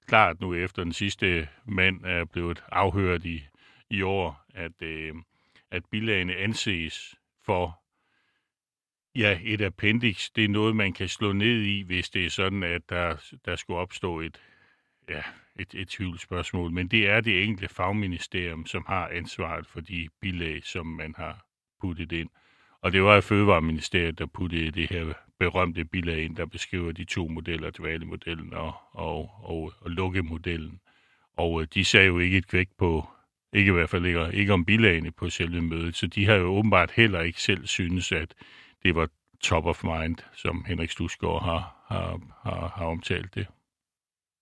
klart 0.07 0.41
nu 0.41 0.53
efter 0.53 0.83
den 0.83 0.93
sidste 0.93 1.47
mand 1.65 2.05
er 2.05 2.25
blevet 2.25 2.63
afhørt 2.71 3.25
i, 3.25 3.43
i 3.89 4.01
år, 4.01 4.45
at, 4.53 4.81
øh, 4.81 5.13
at 5.71 5.83
bilagene 5.91 6.35
anses 6.35 7.15
for 7.49 7.83
ja, 9.15 9.39
et 9.43 9.61
appendix, 9.61 10.29
det 10.35 10.43
er 10.43 10.49
noget, 10.49 10.75
man 10.75 10.93
kan 10.93 11.07
slå 11.07 11.31
ned 11.33 11.61
i, 11.61 11.81
hvis 11.81 12.09
det 12.09 12.25
er 12.25 12.29
sådan, 12.29 12.63
at 12.63 12.81
der, 12.89 13.15
der 13.45 13.55
skulle 13.55 13.79
opstå 13.79 14.19
et, 14.19 14.41
ja, 15.09 15.21
et, 15.59 15.73
et 15.73 15.87
tvivlsspørgsmål. 15.87 16.71
Men 16.71 16.87
det 16.87 17.09
er 17.09 17.21
det 17.21 17.43
enkelte 17.43 17.75
fagministerium, 17.75 18.65
som 18.65 18.85
har 18.87 19.07
ansvaret 19.07 19.67
for 19.67 19.79
de 19.79 20.09
bilag, 20.21 20.63
som 20.63 20.85
man 20.85 21.13
har 21.17 21.45
puttet 21.81 22.11
ind. 22.11 22.29
Og 22.81 22.91
det 22.91 23.03
var 23.03 23.21
Fødevareministeriet, 23.21 24.19
der 24.19 24.25
puttede 24.25 24.71
det 24.71 24.89
her 24.89 25.13
berømte 25.39 25.85
bilag 25.85 26.23
ind, 26.23 26.35
der 26.35 26.45
beskriver 26.45 26.91
de 26.91 27.05
to 27.05 27.27
modeller, 27.27 27.71
dvalemodellen 27.71 28.53
og, 28.53 28.73
og, 28.91 29.29
og, 29.43 29.73
og 29.81 29.91
lukkemodellen. 29.91 30.79
Og 31.37 31.61
øh, 31.61 31.67
de 31.73 31.85
sagde 31.85 32.07
jo 32.07 32.19
ikke 32.19 32.37
et 32.37 32.47
kvæk 32.47 32.69
på 32.77 33.07
ikke 33.53 33.69
i 33.69 33.73
hvert 33.73 33.89
fald 33.89 34.05
ikke, 34.05 34.29
ikke 34.33 34.53
om 34.53 34.65
bilagene 34.65 35.11
på 35.11 35.29
selve 35.29 35.61
mødet. 35.61 35.95
Så 35.95 36.07
de 36.07 36.25
har 36.25 36.35
jo 36.35 36.45
åbenbart 36.45 36.91
heller 36.91 37.21
ikke 37.21 37.41
selv 37.41 37.67
synes, 37.67 38.11
at 38.11 38.33
det 38.83 38.95
var 38.95 39.07
top 39.41 39.65
of 39.65 39.83
mind, 39.83 40.15
som 40.33 40.65
Henrik 40.67 40.91
Stusgaard 40.91 41.43
har, 41.43 41.85
har, 41.87 42.19
har, 42.43 42.73
har 42.75 42.85
omtalt 42.85 43.35
det. 43.35 43.47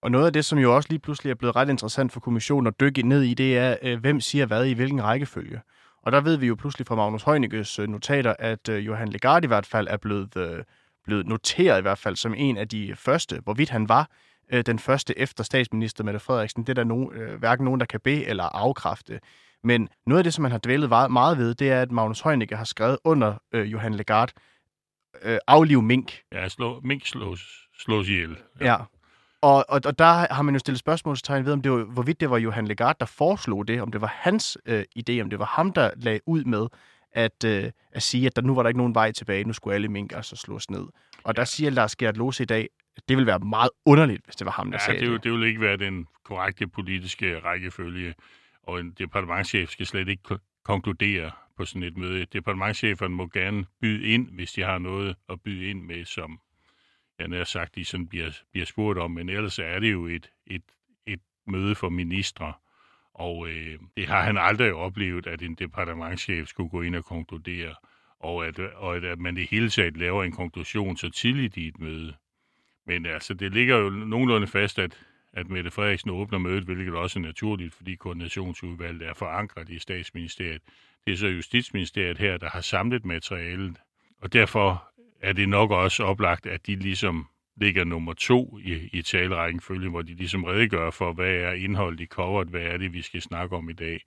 Og 0.02 0.10
noget 0.10 0.26
af 0.26 0.32
det, 0.32 0.44
som 0.44 0.58
jo 0.58 0.76
også 0.76 0.88
lige 0.90 0.98
pludselig 0.98 1.30
er 1.30 1.34
blevet 1.34 1.56
ret 1.56 1.68
interessant 1.68 2.12
for 2.12 2.20
kommissionen 2.20 2.66
at 2.66 2.80
dykke 2.80 3.02
ned 3.02 3.22
i, 3.22 3.34
det 3.34 3.58
er, 3.58 3.76
øh, 3.82 4.00
hvem 4.00 4.20
siger 4.20 4.46
hvad 4.46 4.66
i 4.66 4.72
hvilken 4.72 5.02
rækkefølge. 5.02 5.60
Og 6.02 6.12
der 6.12 6.20
ved 6.20 6.36
vi 6.36 6.46
jo 6.46 6.54
pludselig 6.54 6.86
fra 6.86 6.94
Magnus 6.94 7.22
Heunicke's 7.22 7.82
øh, 7.82 7.88
notater, 7.88 8.34
at 8.38 8.68
øh, 8.68 8.86
Johan 8.86 9.08
Legard 9.08 9.44
i 9.44 9.46
hvert 9.46 9.66
fald 9.66 9.86
er 9.90 9.96
blevet, 9.96 10.64
blevet 11.04 11.26
noteret 11.26 11.78
i 11.78 11.82
hvert 11.82 11.98
fald 11.98 12.16
som 12.16 12.34
en 12.36 12.56
af 12.56 12.68
de 12.68 12.94
første. 12.96 13.40
Hvorvidt 13.44 13.70
han 13.70 13.88
var 13.88 14.10
den 14.52 14.78
første 14.78 15.18
efter 15.18 15.44
statsminister 15.44 16.04
Mette 16.04 16.20
Frederiksen, 16.20 16.62
det 16.62 16.68
er 16.68 16.74
der 16.74 16.84
no, 16.84 17.04
hverken 17.38 17.64
nogen, 17.64 17.80
der 17.80 17.86
kan 17.86 18.00
bede 18.00 18.26
eller 18.26 18.44
afkræfte. 18.44 19.20
Men 19.64 19.88
noget 20.06 20.18
af 20.18 20.24
det, 20.24 20.34
som 20.34 20.42
man 20.42 20.50
har 20.50 20.60
dvælet 20.64 20.90
meget 20.90 21.38
ved, 21.38 21.54
det 21.54 21.70
er, 21.70 21.82
at 21.82 21.92
Magnus 21.92 22.20
Heunicke 22.20 22.56
har 22.56 22.64
skrevet 22.64 22.98
under 23.04 23.34
øh, 23.52 23.72
Johan 23.72 23.94
Legard, 23.94 24.32
øh, 25.22 25.38
afliv 25.46 25.82
mink. 25.82 26.20
Ja, 26.32 26.48
slå, 26.48 26.80
mink 26.80 27.06
slås, 27.06 27.68
slås 27.78 28.08
ihjel. 28.08 28.36
Ja. 28.60 28.66
ja. 28.66 28.76
Og, 29.40 29.64
og, 29.68 29.80
og 29.84 29.98
der 29.98 30.34
har 30.34 30.42
man 30.42 30.54
jo 30.54 30.58
stillet 30.58 30.78
spørgsmålstegn 30.78 31.44
ved, 31.44 31.52
om 31.52 31.62
det 31.62 31.72
var, 31.72 31.84
hvorvidt 31.84 32.20
det 32.20 32.30
var 32.30 32.38
Johan 32.38 32.68
Legard, 32.68 32.96
der 33.00 33.06
foreslog 33.06 33.68
det, 33.68 33.82
om 33.82 33.92
det 33.92 34.00
var 34.00 34.14
hans 34.16 34.58
øh, 34.66 34.84
idé, 34.98 35.20
om 35.20 35.30
det 35.30 35.38
var 35.38 35.44
ham, 35.44 35.72
der 35.72 35.90
lagde 35.96 36.20
ud 36.26 36.44
med 36.44 36.66
at, 37.12 37.44
øh, 37.44 37.70
at 37.92 38.02
sige, 38.02 38.26
at 38.26 38.36
der 38.36 38.42
nu 38.42 38.54
var 38.54 38.62
der 38.62 38.68
ikke 38.68 38.78
nogen 38.78 38.94
vej 38.94 39.12
tilbage, 39.12 39.44
nu 39.44 39.52
skulle 39.52 39.74
alle 39.74 39.88
mink 39.88 40.12
altså 40.12 40.36
slås 40.36 40.70
ned. 40.70 40.86
Og 41.24 41.36
der 41.36 41.44
siger 41.44 41.70
Lars 41.70 41.96
Gert 41.96 42.16
Lose 42.16 42.42
i 42.42 42.46
dag, 42.46 42.68
det 43.08 43.16
vil 43.16 43.26
være 43.26 43.38
meget 43.38 43.70
underligt, 43.86 44.24
hvis 44.24 44.36
det 44.36 44.44
var 44.44 44.52
ham, 44.52 44.70
der 44.70 44.78
ja, 44.80 44.86
sagde 44.86 45.00
det. 45.00 45.10
det. 45.10 45.24
det 45.24 45.32
vil 45.32 45.42
ikke 45.42 45.60
være 45.60 45.76
den 45.76 46.06
korrekte 46.24 46.68
politiske 46.68 47.38
rækkefølge, 47.38 48.14
og 48.62 48.80
en 48.80 48.90
departementchef 48.90 49.70
skal 49.70 49.86
slet 49.86 50.08
ikke 50.08 50.38
konkludere 50.64 51.30
på 51.56 51.64
sådan 51.64 51.82
et 51.82 51.96
møde. 51.96 52.24
Departementcheferne 52.24 53.14
må 53.14 53.26
gerne 53.26 53.64
byde 53.80 54.08
ind, 54.08 54.28
hvis 54.30 54.52
de 54.52 54.62
har 54.62 54.78
noget 54.78 55.16
at 55.28 55.40
byde 55.40 55.70
ind 55.70 55.82
med, 55.82 56.04
som 56.04 56.40
jeg 57.18 57.28
nær 57.28 57.44
sagt, 57.44 57.74
de 57.74 57.84
sådan 57.84 58.06
bliver, 58.06 58.30
bliver 58.52 58.66
spurgt 58.66 58.98
om, 58.98 59.10
men 59.10 59.28
ellers 59.28 59.58
er 59.58 59.78
det 59.78 59.92
jo 59.92 60.06
et, 60.06 60.30
et, 60.46 60.62
et 61.06 61.20
møde 61.46 61.74
for 61.74 61.88
ministre, 61.88 62.52
og 63.14 63.48
øh, 63.48 63.78
det 63.96 64.06
har 64.06 64.22
han 64.22 64.38
aldrig 64.38 64.74
oplevet, 64.74 65.26
at 65.26 65.42
en 65.42 65.54
departementchef 65.54 66.48
skulle 66.48 66.70
gå 66.70 66.82
ind 66.82 66.96
og 66.96 67.04
konkludere, 67.04 67.74
og 68.20 68.46
at, 68.46 68.58
og 68.58 68.96
at 68.96 69.18
man 69.18 69.36
i 69.36 69.46
hele 69.50 69.70
taget 69.70 69.96
laver 69.96 70.24
en 70.24 70.32
konklusion 70.32 70.96
så 70.96 71.10
tidligt 71.10 71.56
i 71.56 71.68
et 71.68 71.80
møde. 71.80 72.14
Men 72.88 73.06
altså, 73.06 73.34
det 73.34 73.52
ligger 73.52 73.76
jo 73.76 73.90
nogenlunde 73.90 74.46
fast, 74.46 74.78
at, 74.78 74.98
at 75.32 75.48
Mette 75.48 75.70
Frederiksen 75.70 76.10
åbner 76.10 76.38
mødet, 76.38 76.64
hvilket 76.64 76.94
også 76.94 77.18
er 77.18 77.22
naturligt, 77.22 77.74
fordi 77.74 77.94
koordinationsudvalget 77.94 79.08
er 79.08 79.14
forankret 79.14 79.68
i 79.68 79.78
statsministeriet. 79.78 80.62
Det 81.06 81.12
er 81.12 81.16
så 81.16 81.26
Justitsministeriet 81.26 82.18
her, 82.18 82.36
der 82.36 82.50
har 82.50 82.60
samlet 82.60 83.04
materialet, 83.04 83.76
og 84.22 84.32
derfor 84.32 84.84
er 85.20 85.32
det 85.32 85.48
nok 85.48 85.70
også 85.70 86.04
oplagt, 86.04 86.46
at 86.46 86.66
de 86.66 86.76
ligesom 86.76 87.26
ligger 87.56 87.84
nummer 87.84 88.12
to 88.14 88.58
i, 88.58 88.88
i 88.92 89.02
talerækkenfølgen, 89.02 89.90
hvor 89.90 90.02
de 90.02 90.14
ligesom 90.14 90.44
redegør 90.44 90.90
for, 90.90 91.12
hvad 91.12 91.34
er 91.34 91.52
indholdet 91.52 92.00
i 92.00 92.06
coveret, 92.06 92.48
hvad 92.48 92.62
er 92.62 92.76
det, 92.76 92.92
vi 92.92 93.02
skal 93.02 93.22
snakke 93.22 93.56
om 93.56 93.70
i 93.70 93.72
dag. 93.72 94.00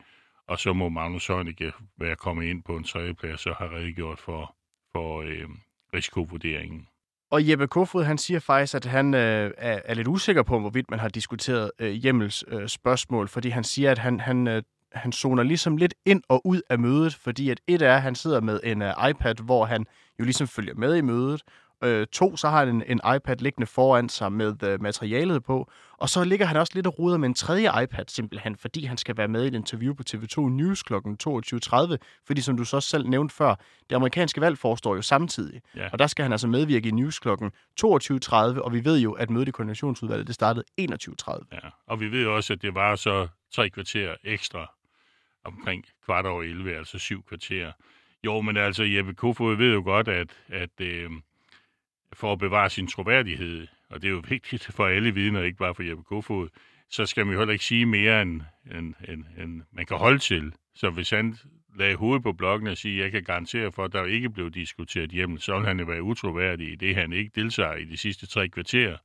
Og 0.47 0.59
så 0.59 0.73
må 0.73 0.89
Magnus 0.89 1.27
Heunicke 1.27 1.71
være 1.97 2.15
kommet 2.15 2.45
ind 2.45 2.63
på 2.63 2.77
en 2.77 2.83
tredjeplads 2.83 3.45
og 3.45 3.55
har 3.55 3.75
redegjort 3.75 4.19
for, 4.19 4.55
for 4.91 5.21
øh, 5.21 5.49
risikovurderingen. 5.93 6.87
Og 7.31 7.49
Jeppe 7.49 7.67
Kofod, 7.67 8.03
han 8.03 8.17
siger 8.17 8.39
faktisk, 8.39 8.75
at 8.75 8.85
han 8.85 9.13
øh, 9.13 9.51
er, 9.57 9.79
er 9.85 9.93
lidt 9.93 10.07
usikker 10.07 10.43
på, 10.43 10.59
hvorvidt 10.59 10.91
man 10.91 10.99
har 10.99 11.09
diskuteret 11.09 11.71
øh, 11.79 11.91
Hjemmels 11.91 12.43
øh, 12.47 12.67
spørgsmål, 12.67 13.27
fordi 13.27 13.49
han 13.49 13.63
siger, 13.63 13.91
at 13.91 13.97
han, 13.97 14.19
han 14.19 14.47
øh, 14.47 14.63
han 14.93 15.11
zoner 15.11 15.43
ligesom 15.43 15.77
lidt 15.77 15.93
ind 16.05 16.23
og 16.29 16.41
ud 16.45 16.61
af 16.69 16.79
mødet, 16.79 17.15
fordi 17.15 17.49
at 17.49 17.59
et 17.67 17.81
er, 17.81 17.95
at 17.95 18.01
han 18.01 18.15
sidder 18.15 18.41
med 18.41 18.59
en 18.63 18.81
øh, 18.81 18.93
iPad, 19.09 19.35
hvor 19.43 19.65
han 19.65 19.85
jo 20.19 20.23
ligesom 20.23 20.47
følger 20.47 20.73
med 20.75 20.95
i 20.95 21.01
mødet. 21.01 21.41
Uh, 21.85 22.03
to, 22.11 22.37
så 22.37 22.49
har 22.49 22.59
han 22.65 22.69
en, 22.69 22.83
en 22.87 23.15
iPad 23.15 23.35
liggende 23.35 23.67
foran 23.67 24.09
sig 24.09 24.31
med 24.31 24.63
uh, 24.63 24.81
materialet 24.81 25.43
på. 25.43 25.71
Og 25.97 26.09
så 26.09 26.23
ligger 26.23 26.45
han 26.45 26.57
også 26.57 26.71
lidt 26.75 26.87
og 26.87 26.99
ruder 26.99 27.17
med 27.17 27.29
en 27.29 27.33
tredje 27.33 27.83
iPad 27.83 28.05
simpelthen, 28.07 28.55
fordi 28.55 28.85
han 28.85 28.97
skal 28.97 29.17
være 29.17 29.27
med 29.27 29.43
i 29.43 29.47
et 29.47 29.53
interview 29.53 29.93
på 29.93 30.03
TV2 30.09 30.41
News 30.41 30.83
kl. 30.83 30.93
22.30. 30.93 31.97
Fordi 32.27 32.41
som 32.41 32.57
du 32.57 32.63
så 32.63 32.79
selv 32.79 33.09
nævnte 33.09 33.35
før, 33.35 33.55
det 33.89 33.95
amerikanske 33.95 34.41
valg 34.41 34.57
forestår 34.57 34.95
jo 34.95 35.01
samtidig. 35.01 35.61
Ja. 35.75 35.89
Og 35.91 35.99
der 35.99 36.07
skal 36.07 36.23
han 36.23 36.31
altså 36.31 36.47
medvirke 36.47 36.89
i 36.89 36.91
News 36.91 37.19
kl. 37.19 37.29
22.30, 37.29 38.35
og 38.35 38.73
vi 38.73 38.85
ved 38.85 38.99
jo, 38.99 39.11
at 39.11 39.29
mødet 39.29 39.47
i 39.47 39.51
koordinationsudvalget 39.51 40.27
det 40.27 40.35
startede 40.35 40.65
21.30. 40.81 41.47
Ja, 41.51 41.69
og 41.87 41.99
vi 41.99 42.11
ved 42.11 42.25
også, 42.25 42.53
at 42.53 42.61
det 42.61 42.75
var 42.75 42.95
så 42.95 43.27
tre 43.55 43.69
kvarter 43.69 44.15
ekstra 44.23 44.71
omkring 45.43 45.85
kvart 46.05 46.25
over 46.25 46.43
11, 46.43 46.77
altså 46.77 46.99
syv 46.99 47.23
kvarter. 47.23 47.71
Jo, 48.25 48.41
men 48.41 48.57
altså 48.57 48.83
Jeppe 48.83 49.13
Kofod 49.13 49.55
ved 49.55 49.73
jo 49.73 49.81
godt, 49.81 50.07
at, 50.07 50.27
at 50.49 50.81
øh, 50.81 51.09
for 52.13 52.33
at 52.33 52.39
bevare 52.39 52.69
sin 52.69 52.87
troværdighed, 52.87 53.67
og 53.89 54.01
det 54.01 54.07
er 54.07 54.11
jo 54.11 54.23
vigtigt 54.29 54.63
for 54.63 54.85
alle 54.85 55.13
vidner, 55.13 55.41
ikke 55.41 55.57
bare 55.57 55.75
for 55.75 55.83
Jeppe 55.83 56.03
Kofod, 56.03 56.49
så 56.89 57.05
skal 57.05 57.25
man 57.25 57.33
jo 57.33 57.39
heller 57.39 57.53
ikke 57.53 57.65
sige 57.65 57.85
mere, 57.85 58.21
end, 58.21 58.41
end, 58.75 58.93
end, 59.07 59.25
end 59.37 59.61
man 59.71 59.85
kan 59.85 59.97
holde 59.97 60.19
til. 60.19 60.53
Så 60.75 60.89
hvis 60.89 61.09
han 61.09 61.37
lagde 61.75 61.95
hovedet 61.95 62.23
på 62.23 62.33
blokken 62.33 62.67
og 62.67 62.77
sige, 62.77 62.97
at 62.97 63.03
jeg 63.03 63.11
kan 63.11 63.23
garantere 63.23 63.71
for, 63.71 63.83
at 63.83 63.93
der 63.93 64.05
ikke 64.05 64.29
blev 64.29 64.51
diskuteret 64.51 65.09
hjemme, 65.09 65.39
så 65.39 65.57
vil 65.57 65.67
han 65.67 65.79
jo 65.79 65.85
være 65.85 66.03
utroværdig 66.03 66.71
i 66.71 66.75
det, 66.75 66.95
han 66.95 67.13
ikke 67.13 67.31
deltager 67.35 67.75
i 67.75 67.85
de 67.85 67.97
sidste 67.97 68.27
tre 68.27 68.49
kvarterer. 68.49 68.97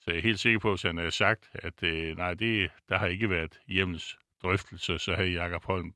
Så 0.00 0.10
jeg 0.10 0.16
er 0.16 0.22
helt 0.22 0.38
sikker 0.38 0.58
på, 0.58 0.72
at 0.72 0.82
han 0.82 0.96
har 0.96 1.10
sagt, 1.10 1.50
at 1.54 1.82
øh, 1.82 2.16
nej, 2.16 2.34
det, 2.34 2.70
der 2.88 2.98
har 2.98 3.06
ikke 3.06 3.30
været 3.30 3.58
hjemmes 3.68 4.18
drøftelser, 4.42 4.96
så 4.96 5.14
havde 5.14 5.30
Jakob 5.30 5.64
Holm 5.64 5.94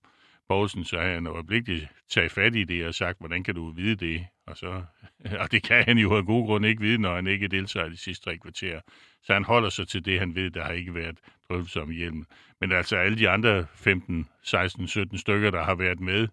Poulsen, 0.48 0.84
så 0.84 1.00
havde 1.00 1.14
han 1.14 1.26
øjeblikkeligt 1.26 1.86
taget 2.10 2.32
fat 2.32 2.54
i 2.54 2.64
det 2.64 2.86
og 2.86 2.94
sagt, 2.94 3.18
hvordan 3.18 3.44
kan 3.44 3.54
du 3.54 3.70
vide 3.70 3.96
det? 3.96 4.26
Og, 4.46 4.56
så, 4.56 4.82
og 5.42 5.52
det 5.52 5.62
kan 5.62 5.84
han 5.84 5.98
jo 5.98 6.16
af 6.16 6.24
gode 6.24 6.46
grunde 6.46 6.68
ikke 6.68 6.82
vide, 6.82 6.98
når 6.98 7.14
han 7.14 7.26
ikke 7.26 7.48
deltager 7.48 7.86
i 7.86 7.90
de 7.90 7.96
sidste 7.96 8.24
tre 8.24 8.38
kvarter. 8.38 8.80
Så 9.22 9.32
han 9.32 9.44
holder 9.44 9.68
sig 9.68 9.88
til 9.88 10.04
det, 10.04 10.18
han 10.18 10.34
ved, 10.34 10.50
der 10.50 10.64
har 10.64 10.72
ikke 10.72 10.94
været 10.94 11.18
drøftelser 11.48 11.80
om 11.80 11.90
hjelmen. 11.90 12.26
Men 12.60 12.72
altså 12.72 12.96
alle 12.96 13.18
de 13.18 13.28
andre 13.28 13.66
15, 13.74 14.28
16, 14.42 14.88
17 14.88 15.18
stykker, 15.18 15.50
der 15.50 15.62
har 15.62 15.74
været 15.74 16.00
med 16.00 16.28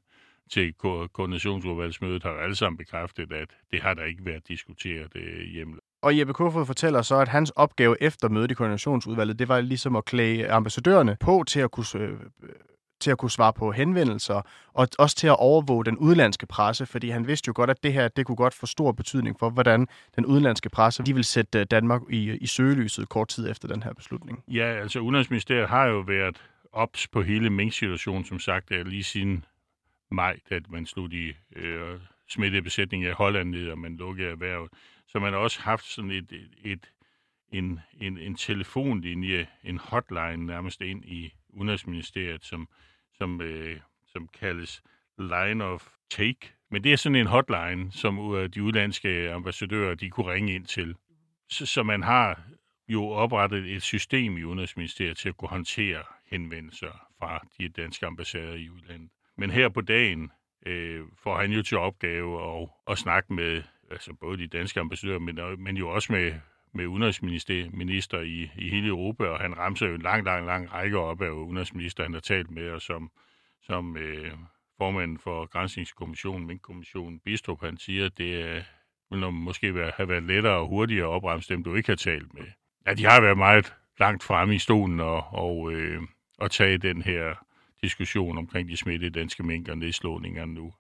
til 0.50 0.74
ko- 0.74 1.08
koordinationsudvalgsmødet, 1.08 2.24
har 2.24 2.32
alle 2.32 2.56
sammen 2.56 2.78
bekræftet, 2.78 3.34
at 3.34 3.50
det 3.72 3.82
har 3.82 3.94
der 3.94 4.04
ikke 4.04 4.26
været 4.26 4.48
diskuteret 4.48 5.16
øh, 5.16 5.42
hjemme. 5.42 5.78
Og 6.02 6.18
Jeppe 6.18 6.34
Kofod 6.34 6.66
fortæller 6.66 7.02
så, 7.02 7.16
at 7.16 7.28
hans 7.28 7.50
opgave 7.50 8.04
efter 8.04 8.30
mødet 8.30 8.52
i 8.52 8.54
koordinationsudvalget, 8.54 9.40
det 9.40 9.48
var 9.48 9.62
ligesom 9.62 9.96
at 9.96 10.06
klæde 10.06 10.50
ambassadørerne 10.50 11.18
på 11.20 11.44
til 11.48 11.60
at 11.60 11.72
kunne 11.72 11.86
øh, 11.96 12.20
til 13.00 13.12
at 13.12 13.18
kunne 13.18 13.32
svare 13.32 13.54
på 13.54 13.72
henvendelser, 13.72 14.42
og 14.74 14.88
også 15.00 15.16
til 15.16 15.28
at 15.28 15.40
overvåge 15.40 15.86
den 15.86 15.98
udlandske 15.98 16.46
presse, 16.46 16.86
fordi 16.86 17.10
han 17.10 17.28
vidste 17.28 17.48
jo 17.48 17.54
godt, 17.56 17.70
at 17.70 17.84
det 17.84 17.94
her 17.94 18.08
det 18.08 18.26
kunne 18.26 18.36
godt 18.36 18.54
få 18.54 18.66
stor 18.66 18.92
betydning 18.92 19.40
for, 19.40 19.50
hvordan 19.50 19.88
den 20.16 20.26
udenlandske 20.26 20.70
presse 20.70 21.04
de 21.04 21.16
vil 21.16 21.24
sætte 21.24 21.60
øh, 21.60 21.66
Danmark 21.66 22.02
i, 22.10 22.32
i 22.32 22.48
søgelyset 22.48 23.10
kort 23.10 23.28
tid 23.28 23.52
efter 23.52 23.68
den 23.68 23.84
her 23.84 23.94
beslutning. 23.94 24.44
Ja, 24.48 24.82
altså 24.82 25.00
Udenrigsministeriet 25.00 25.68
har 25.68 25.86
jo 25.86 26.00
været 26.00 26.42
ops 26.74 27.08
på 27.08 27.22
hele 27.22 27.50
Mink-situationen, 27.50 28.26
som 28.26 28.40
sagt, 28.40 28.72
øh, 28.72 28.86
lige 28.86 29.04
siden 29.04 29.46
maj, 30.12 30.40
da 30.50 30.60
man 30.70 30.86
slog 30.86 31.12
de 31.12 31.34
øh, 31.56 32.00
smittede 32.30 32.62
besætning 32.62 33.04
i 33.04 33.10
Holland 33.10 33.50
ned, 33.50 33.70
og 33.70 33.78
man 33.78 33.98
lukkede 33.98 34.30
erhvervet. 34.30 34.70
Så 35.08 35.20
man 35.20 35.34
har 35.34 35.40
også 35.40 35.62
haft 35.62 35.86
sådan 35.86 36.12
et, 36.12 36.32
et, 36.32 36.72
et 36.72 36.90
en, 37.52 37.80
en, 38.02 38.18
en 38.18 38.36
telefonlinje, 38.36 39.48
en 39.64 39.78
hotline 39.78 40.46
nærmest 40.46 40.82
ind 40.82 41.06
i 41.06 41.34
Udenrigsministeriet, 41.50 42.46
som, 42.46 42.68
som, 43.18 43.42
øh, 43.42 43.80
som 44.08 44.28
kaldes 44.28 44.84
Line 45.18 45.64
of 45.64 45.88
Take. 46.10 46.54
Men 46.72 46.84
det 46.84 46.94
er 46.94 46.96
sådan 46.96 47.16
en 47.16 47.28
hotline, 47.28 47.92
som 47.92 48.36
øh, 48.36 48.50
de 48.50 48.64
udlandske 48.64 49.32
ambassadører 49.32 49.96
de 49.96 50.10
kunne 50.10 50.32
ringe 50.32 50.54
ind 50.54 50.66
til. 50.66 50.96
Så, 51.50 51.66
så 51.66 51.84
man 51.84 52.04
har 52.04 52.42
jo 52.88 53.06
oprettet 53.06 53.76
et 53.76 53.84
system 53.84 54.38
i 54.38 54.44
Udenrigsministeriet 54.44 55.18
til 55.18 55.30
at 55.30 55.38
kunne 55.38 55.50
håndtere 55.50 56.04
henvendelser 56.28 57.08
fra 57.20 57.48
de 57.58 57.70
danske 57.70 58.06
ambassader 58.06 58.54
i 58.54 58.70
udlandet. 58.70 59.10
Men 59.38 59.50
her 59.50 59.70
på 59.70 59.82
dagen 59.82 60.32
øh, 60.66 61.04
får 61.24 61.38
han 61.38 61.52
jo 61.52 61.62
til 61.62 61.78
opgave 61.78 62.62
at, 62.62 62.70
at 62.88 62.98
snakke 62.98 63.34
med 63.34 63.64
altså 63.92 64.14
både 64.14 64.38
de 64.38 64.48
danske 64.48 64.80
ambassadører, 64.80 65.20
men, 65.20 65.40
men 65.64 65.78
jo 65.78 65.90
også 65.90 66.12
med, 66.14 66.34
med 66.74 66.88
udenrigsminister 66.88 68.20
i, 68.20 68.52
i 68.58 68.70
hele 68.70 68.88
Europa, 68.88 69.26
og 69.26 69.40
han 69.40 69.58
ramser 69.58 69.88
jo 69.88 69.96
en 69.96 70.02
lang, 70.02 70.26
lang, 70.26 70.46
lang 70.46 70.74
række 70.74 71.00
op 71.00 71.22
af 71.22 71.30
udenrigsminister, 71.30 72.04
han 72.04 72.14
har 72.14 72.20
talt 72.20 72.52
med, 72.52 72.70
og 72.70 72.82
som, 72.82 73.12
som 73.62 73.98
øh, 73.98 74.32
formanden 74.78 75.20
for 75.20 75.46
Grænsningskommissionen, 75.46 76.48
Mink-kommissionen, 76.48 77.20
Bistrup, 77.20 77.62
han 77.62 77.78
siger, 77.78 78.06
at 78.06 78.18
det 78.18 78.46
øh, 78.46 78.64
ville 79.12 79.32
måske 79.32 79.76
være, 79.76 79.92
have 79.96 80.10
været 80.10 80.24
lettere 80.24 80.58
og 80.58 80.68
hurtigere 80.68 81.08
at 81.08 81.12
opremse 81.12 81.54
dem, 81.54 81.64
du 81.64 81.76
ikke 81.76 81.90
har 81.90 81.96
talt 81.96 82.34
med. 82.34 82.46
Ja, 82.88 82.94
de 82.94 83.06
har 83.06 83.22
været 83.22 83.38
meget 83.38 83.74
langt 84.00 84.24
fremme 84.24 84.56
i 84.56 84.60
stolen 84.60 85.00
og, 85.00 85.24
og, 85.34 85.72
øh, 85.72 86.02
og 86.38 86.52
tage 86.52 86.78
den 86.78 87.02
her 87.02 87.36
diskussion 87.82 88.38
omkring 88.38 88.70
de 88.70 88.78
smittede 88.78 89.20
danske 89.20 89.44
mink 89.44 89.68
og 89.68 89.78
nedslåninger 89.78 90.46
nu 90.46 90.74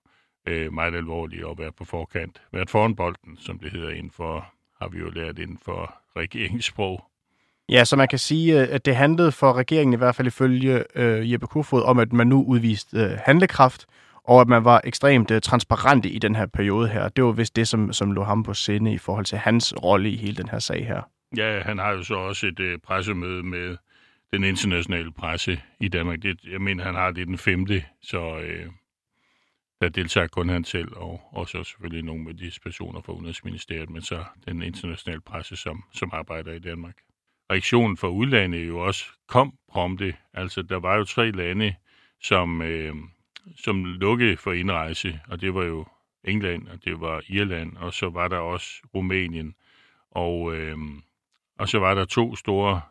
øh, 0.46 0.74
meget 0.74 0.96
alvorligt 0.96 1.43
og 1.43 1.58
være 1.58 1.72
på 1.72 1.86
forkant. 1.86 2.41
Været 2.51 2.69
foran 2.69 2.96
bolden, 2.96 3.38
som 3.38 3.60
det 3.60 3.72
hedder 3.72 3.89
inden 3.89 4.12
for, 4.12 4.53
har 4.82 4.90
vi 4.90 5.00
jo 5.00 5.10
lært 5.10 5.40
inden 5.40 5.60
for 5.66 5.96
regeringssprog. 6.16 7.04
Ja, 7.70 7.86
så 7.86 7.96
man 7.96 8.08
kan 8.08 8.20
sige, 8.20 8.60
at 8.60 8.86
det 8.86 8.96
handlede 8.96 9.32
for 9.32 9.54
regeringen 9.54 9.94
i 9.94 9.98
hvert 9.98 10.16
fald 10.16 10.28
ifølge 10.28 10.84
øh, 10.96 11.32
Jeppe 11.32 11.48
Kofod 11.48 11.84
om, 11.84 12.00
at 12.00 12.14
man 12.14 12.28
nu 12.28 12.44
udviste 12.44 12.98
øh, 12.98 13.12
handlekraft, 13.26 13.86
og 14.24 14.42
at 14.42 14.48
man 14.48 14.66
var 14.66 14.82
ekstremt 14.84 15.32
øh, 15.32 15.42
transparent 15.42 16.06
i 16.06 16.20
den 16.20 16.36
her 16.36 16.46
periode 16.46 16.88
her. 16.88 17.10
Det 17.10 17.24
var 17.24 17.32
vist 17.32 17.56
det, 17.56 17.68
som, 17.68 17.94
som 17.94 18.12
lå 18.12 18.24
ham 18.24 18.44
på 18.44 18.54
sinde 18.54 18.94
i 18.94 18.98
forhold 18.98 19.26
til 19.26 19.38
hans 19.38 19.74
rolle 19.84 20.10
i 20.10 20.16
hele 20.16 20.36
den 20.36 20.50
her 20.50 20.60
sag 20.60 20.88
her. 20.88 21.02
Ja, 21.38 21.62
han 21.62 21.78
har 21.78 21.92
jo 21.92 22.04
så 22.04 22.16
også 22.16 22.48
et 22.48 22.60
øh, 22.60 22.78
pressemøde 22.78 23.44
med 23.44 23.78
den 24.34 24.44
internationale 24.44 25.12
presse 25.12 25.62
i 25.80 25.88
Danmark. 25.88 26.22
Det, 26.22 26.40
jeg 26.52 26.62
mener, 26.62 26.84
han 26.84 26.96
har 26.96 27.12
det 27.12 27.28
den 27.28 27.38
femte, 27.38 27.84
så 28.02 28.38
øh, 28.38 28.66
der 29.82 29.90
deltager 29.90 30.28
kun 30.28 30.50
han 30.50 30.64
selv, 30.64 30.96
og, 30.96 31.22
og 31.32 31.50
så 31.50 31.64
selvfølgelig 31.64 32.04
nogle 32.04 32.30
af 32.30 32.38
de 32.38 32.52
personer 32.64 33.02
fra 33.02 33.14
Udenrigsministeriet, 33.14 33.90
men 33.90 34.02
så 34.02 34.24
den 34.48 34.62
internationale 34.62 35.22
presse, 35.22 35.56
som, 35.56 35.84
som 35.94 36.10
arbejder 36.14 36.54
i 36.54 36.60
Danmark. 36.60 36.98
Reaktionen 37.52 37.98
fra 37.98 38.08
udlandet 38.08 38.68
jo 38.68 38.80
også 38.80 39.06
kom 39.28 39.54
prompte. 39.70 40.16
Altså, 40.34 40.62
der 40.62 40.80
var 40.80 40.98
jo 40.98 41.04
tre 41.04 41.32
lande, 41.32 41.76
som, 42.22 42.62
øh, 42.62 42.96
som 43.56 43.86
lukkede 43.86 44.38
for 44.38 44.52
indrejse, 44.52 45.20
og 45.28 45.42
det 45.42 45.54
var 45.54 45.64
jo 45.64 45.86
England, 46.24 46.68
og 46.68 46.86
det 46.86 47.02
var 47.02 47.24
Irland, 47.28 47.78
og 47.78 47.94
så 47.94 48.10
var 48.10 48.28
der 48.28 48.38
også 48.38 48.82
Rumænien. 48.96 49.56
Og, 50.12 50.56
øh, 50.56 50.78
og 51.60 51.70
så 51.70 51.80
var 51.80 51.94
der 51.94 52.06
to 52.06 52.36
store 52.36 52.82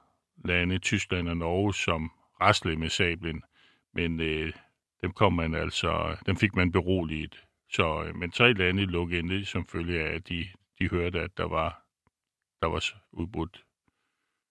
lande, 0.44 0.78
Tyskland 0.78 1.28
og 1.28 1.36
Norge, 1.36 1.74
som 1.74 2.10
raslede 2.40 2.76
med 2.76 2.88
sablen, 2.88 3.42
men 3.94 4.20
øh, 4.20 4.52
dem 5.02 5.12
kom 5.12 5.32
man 5.32 5.54
altså, 5.54 6.16
dem 6.26 6.36
fik 6.36 6.56
man 6.56 6.72
beroliget. 6.72 7.44
Så, 7.70 8.02
øh, 8.02 8.16
men 8.16 8.30
tre 8.30 8.52
lande 8.52 8.84
lukkede 8.84 9.20
ind, 9.20 9.44
som 9.44 9.66
følge 9.66 10.04
af, 10.04 10.14
at 10.14 10.28
de, 10.28 10.46
de 10.78 10.88
hørte, 10.88 11.20
at 11.20 11.30
der 11.36 11.48
var, 11.48 11.82
der 12.62 12.66
var 12.66 12.84
udbudt 13.12 13.64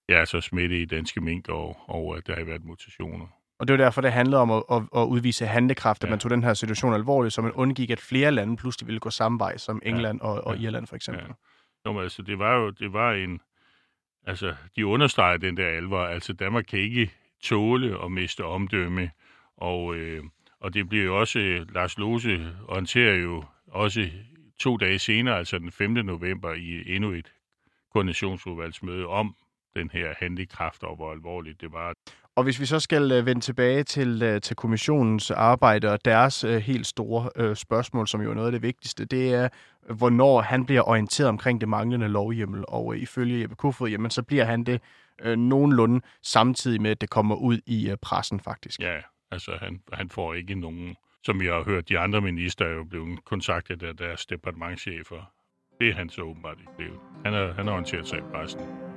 ja, 0.08 0.24
så 0.24 0.40
smitte 0.40 0.82
i 0.82 0.84
danske 0.84 1.20
mink, 1.20 1.48
og, 1.48 1.76
og 1.88 2.16
at 2.16 2.26
der 2.26 2.36
har 2.36 2.44
været 2.44 2.64
mutationer. 2.64 3.26
Og 3.58 3.68
det 3.68 3.78
var 3.78 3.84
derfor, 3.84 4.00
det 4.00 4.12
handlede 4.12 4.40
om 4.40 4.50
at, 4.50 4.62
at, 4.70 4.82
at 4.96 5.06
udvise 5.06 5.46
handlekraft, 5.46 6.04
at 6.04 6.08
ja. 6.08 6.10
man 6.10 6.18
tog 6.18 6.30
den 6.30 6.42
her 6.42 6.54
situation 6.54 6.94
alvorligt, 6.94 7.34
så 7.34 7.42
man 7.42 7.52
undgik, 7.52 7.90
at 7.90 8.00
flere 8.00 8.32
lande 8.32 8.56
pludselig 8.56 8.86
ville 8.86 9.00
gå 9.00 9.10
samme 9.10 9.38
vej, 9.38 9.56
som 9.56 9.82
England 9.84 10.20
ja. 10.22 10.28
og, 10.28 10.46
og 10.46 10.58
Irland 10.58 10.86
for 10.86 10.96
eksempel. 10.96 11.24
Ja. 11.24 11.32
Nå, 11.84 11.92
men 11.92 12.02
altså, 12.02 12.22
det 12.22 12.38
var 12.38 12.56
jo 12.56 12.70
det 12.70 12.92
var 12.92 13.12
en... 13.12 13.40
Altså, 14.26 14.54
de 14.76 14.86
understreger 14.86 15.36
den 15.36 15.56
der 15.56 15.66
alvor. 15.66 16.04
Altså, 16.04 16.32
Danmark 16.32 16.64
kan 16.64 16.78
ikke 16.78 17.10
tåle 17.42 18.04
at 18.04 18.12
miste 18.12 18.44
omdømme, 18.44 19.10
og, 19.56 19.94
øh, 19.94 20.24
og 20.60 20.74
det 20.74 20.88
bliver 20.88 21.04
jo 21.04 21.20
også... 21.20 21.64
Lars 21.74 21.98
Lose 21.98 22.54
orienterer 22.68 23.14
jo 23.14 23.44
også 23.66 24.10
to 24.60 24.76
dage 24.76 24.98
senere, 24.98 25.38
altså 25.38 25.58
den 25.58 25.72
5. 25.72 25.90
november, 25.90 26.52
i 26.52 26.94
endnu 26.94 27.10
et 27.10 27.32
koordinationsudvalgsmøde 27.92 29.06
om 29.06 29.34
den 29.76 29.90
her 29.92 30.14
handlekraft, 30.18 30.82
og 30.82 30.96
hvor 30.96 31.12
alvorligt 31.12 31.60
det 31.60 31.72
var. 31.72 31.92
Og 32.36 32.44
hvis 32.44 32.60
vi 32.60 32.66
så 32.66 32.80
skal 32.80 33.12
øh, 33.12 33.26
vende 33.26 33.40
tilbage 33.40 33.82
til, 33.82 34.22
øh, 34.22 34.40
til 34.40 34.56
kommissionens 34.56 35.30
arbejde 35.30 35.92
og 35.92 36.04
deres 36.04 36.44
øh, 36.44 36.56
helt 36.56 36.86
store 36.86 37.56
spørgsmål, 37.56 38.08
som 38.08 38.20
jo 38.20 38.30
er 38.30 38.34
noget 38.34 38.48
af 38.48 38.52
det 38.52 38.62
vigtigste, 38.62 39.04
det 39.04 39.34
er, 39.34 39.48
hvornår 39.94 40.40
han 40.40 40.66
bliver 40.66 40.88
orienteret 40.88 41.28
omkring 41.28 41.60
det 41.60 41.68
manglende 41.68 42.08
lovhjemmel. 42.08 42.64
Og 42.68 42.96
ifølge 42.96 43.40
Jeppe 43.40 43.56
Kofod, 43.56 43.88
jamen, 43.88 44.10
så 44.10 44.22
bliver 44.22 44.44
han 44.44 44.64
det 44.64 44.80
øh, 45.22 45.36
nogenlunde 45.36 46.00
samtidig 46.22 46.82
med, 46.82 46.90
at 46.90 47.00
det 47.00 47.10
kommer 47.10 47.34
ud 47.34 47.58
i 47.66 47.90
øh, 47.90 47.96
pressen 48.02 48.40
faktisk. 48.40 48.80
Ja, 48.80 48.96
altså 49.30 49.56
han, 49.60 49.82
han 49.92 50.08
får 50.08 50.34
ikke 50.34 50.54
nogen, 50.54 50.96
som 51.22 51.42
jeg 51.42 51.54
har 51.54 51.64
hørt, 51.64 51.88
de 51.88 51.98
andre 51.98 52.20
minister 52.20 52.64
er 52.64 52.74
jo 52.74 52.84
blevet 52.84 53.24
kontaktet 53.24 53.82
af 53.82 53.96
deres 53.96 54.26
departementchefer. 54.26 55.32
Det 55.80 55.88
er 55.88 55.94
han 55.94 56.08
så 56.08 56.22
åbenbart 56.22 56.58
ikke 56.60 56.76
blevet. 56.76 57.00
Han 57.24 57.32
har, 57.32 57.52
han 57.52 57.66
har 57.66 57.72
orienteret 57.72 58.08
sig 58.08 58.18
i 58.18 58.22
pressen. 58.32 58.87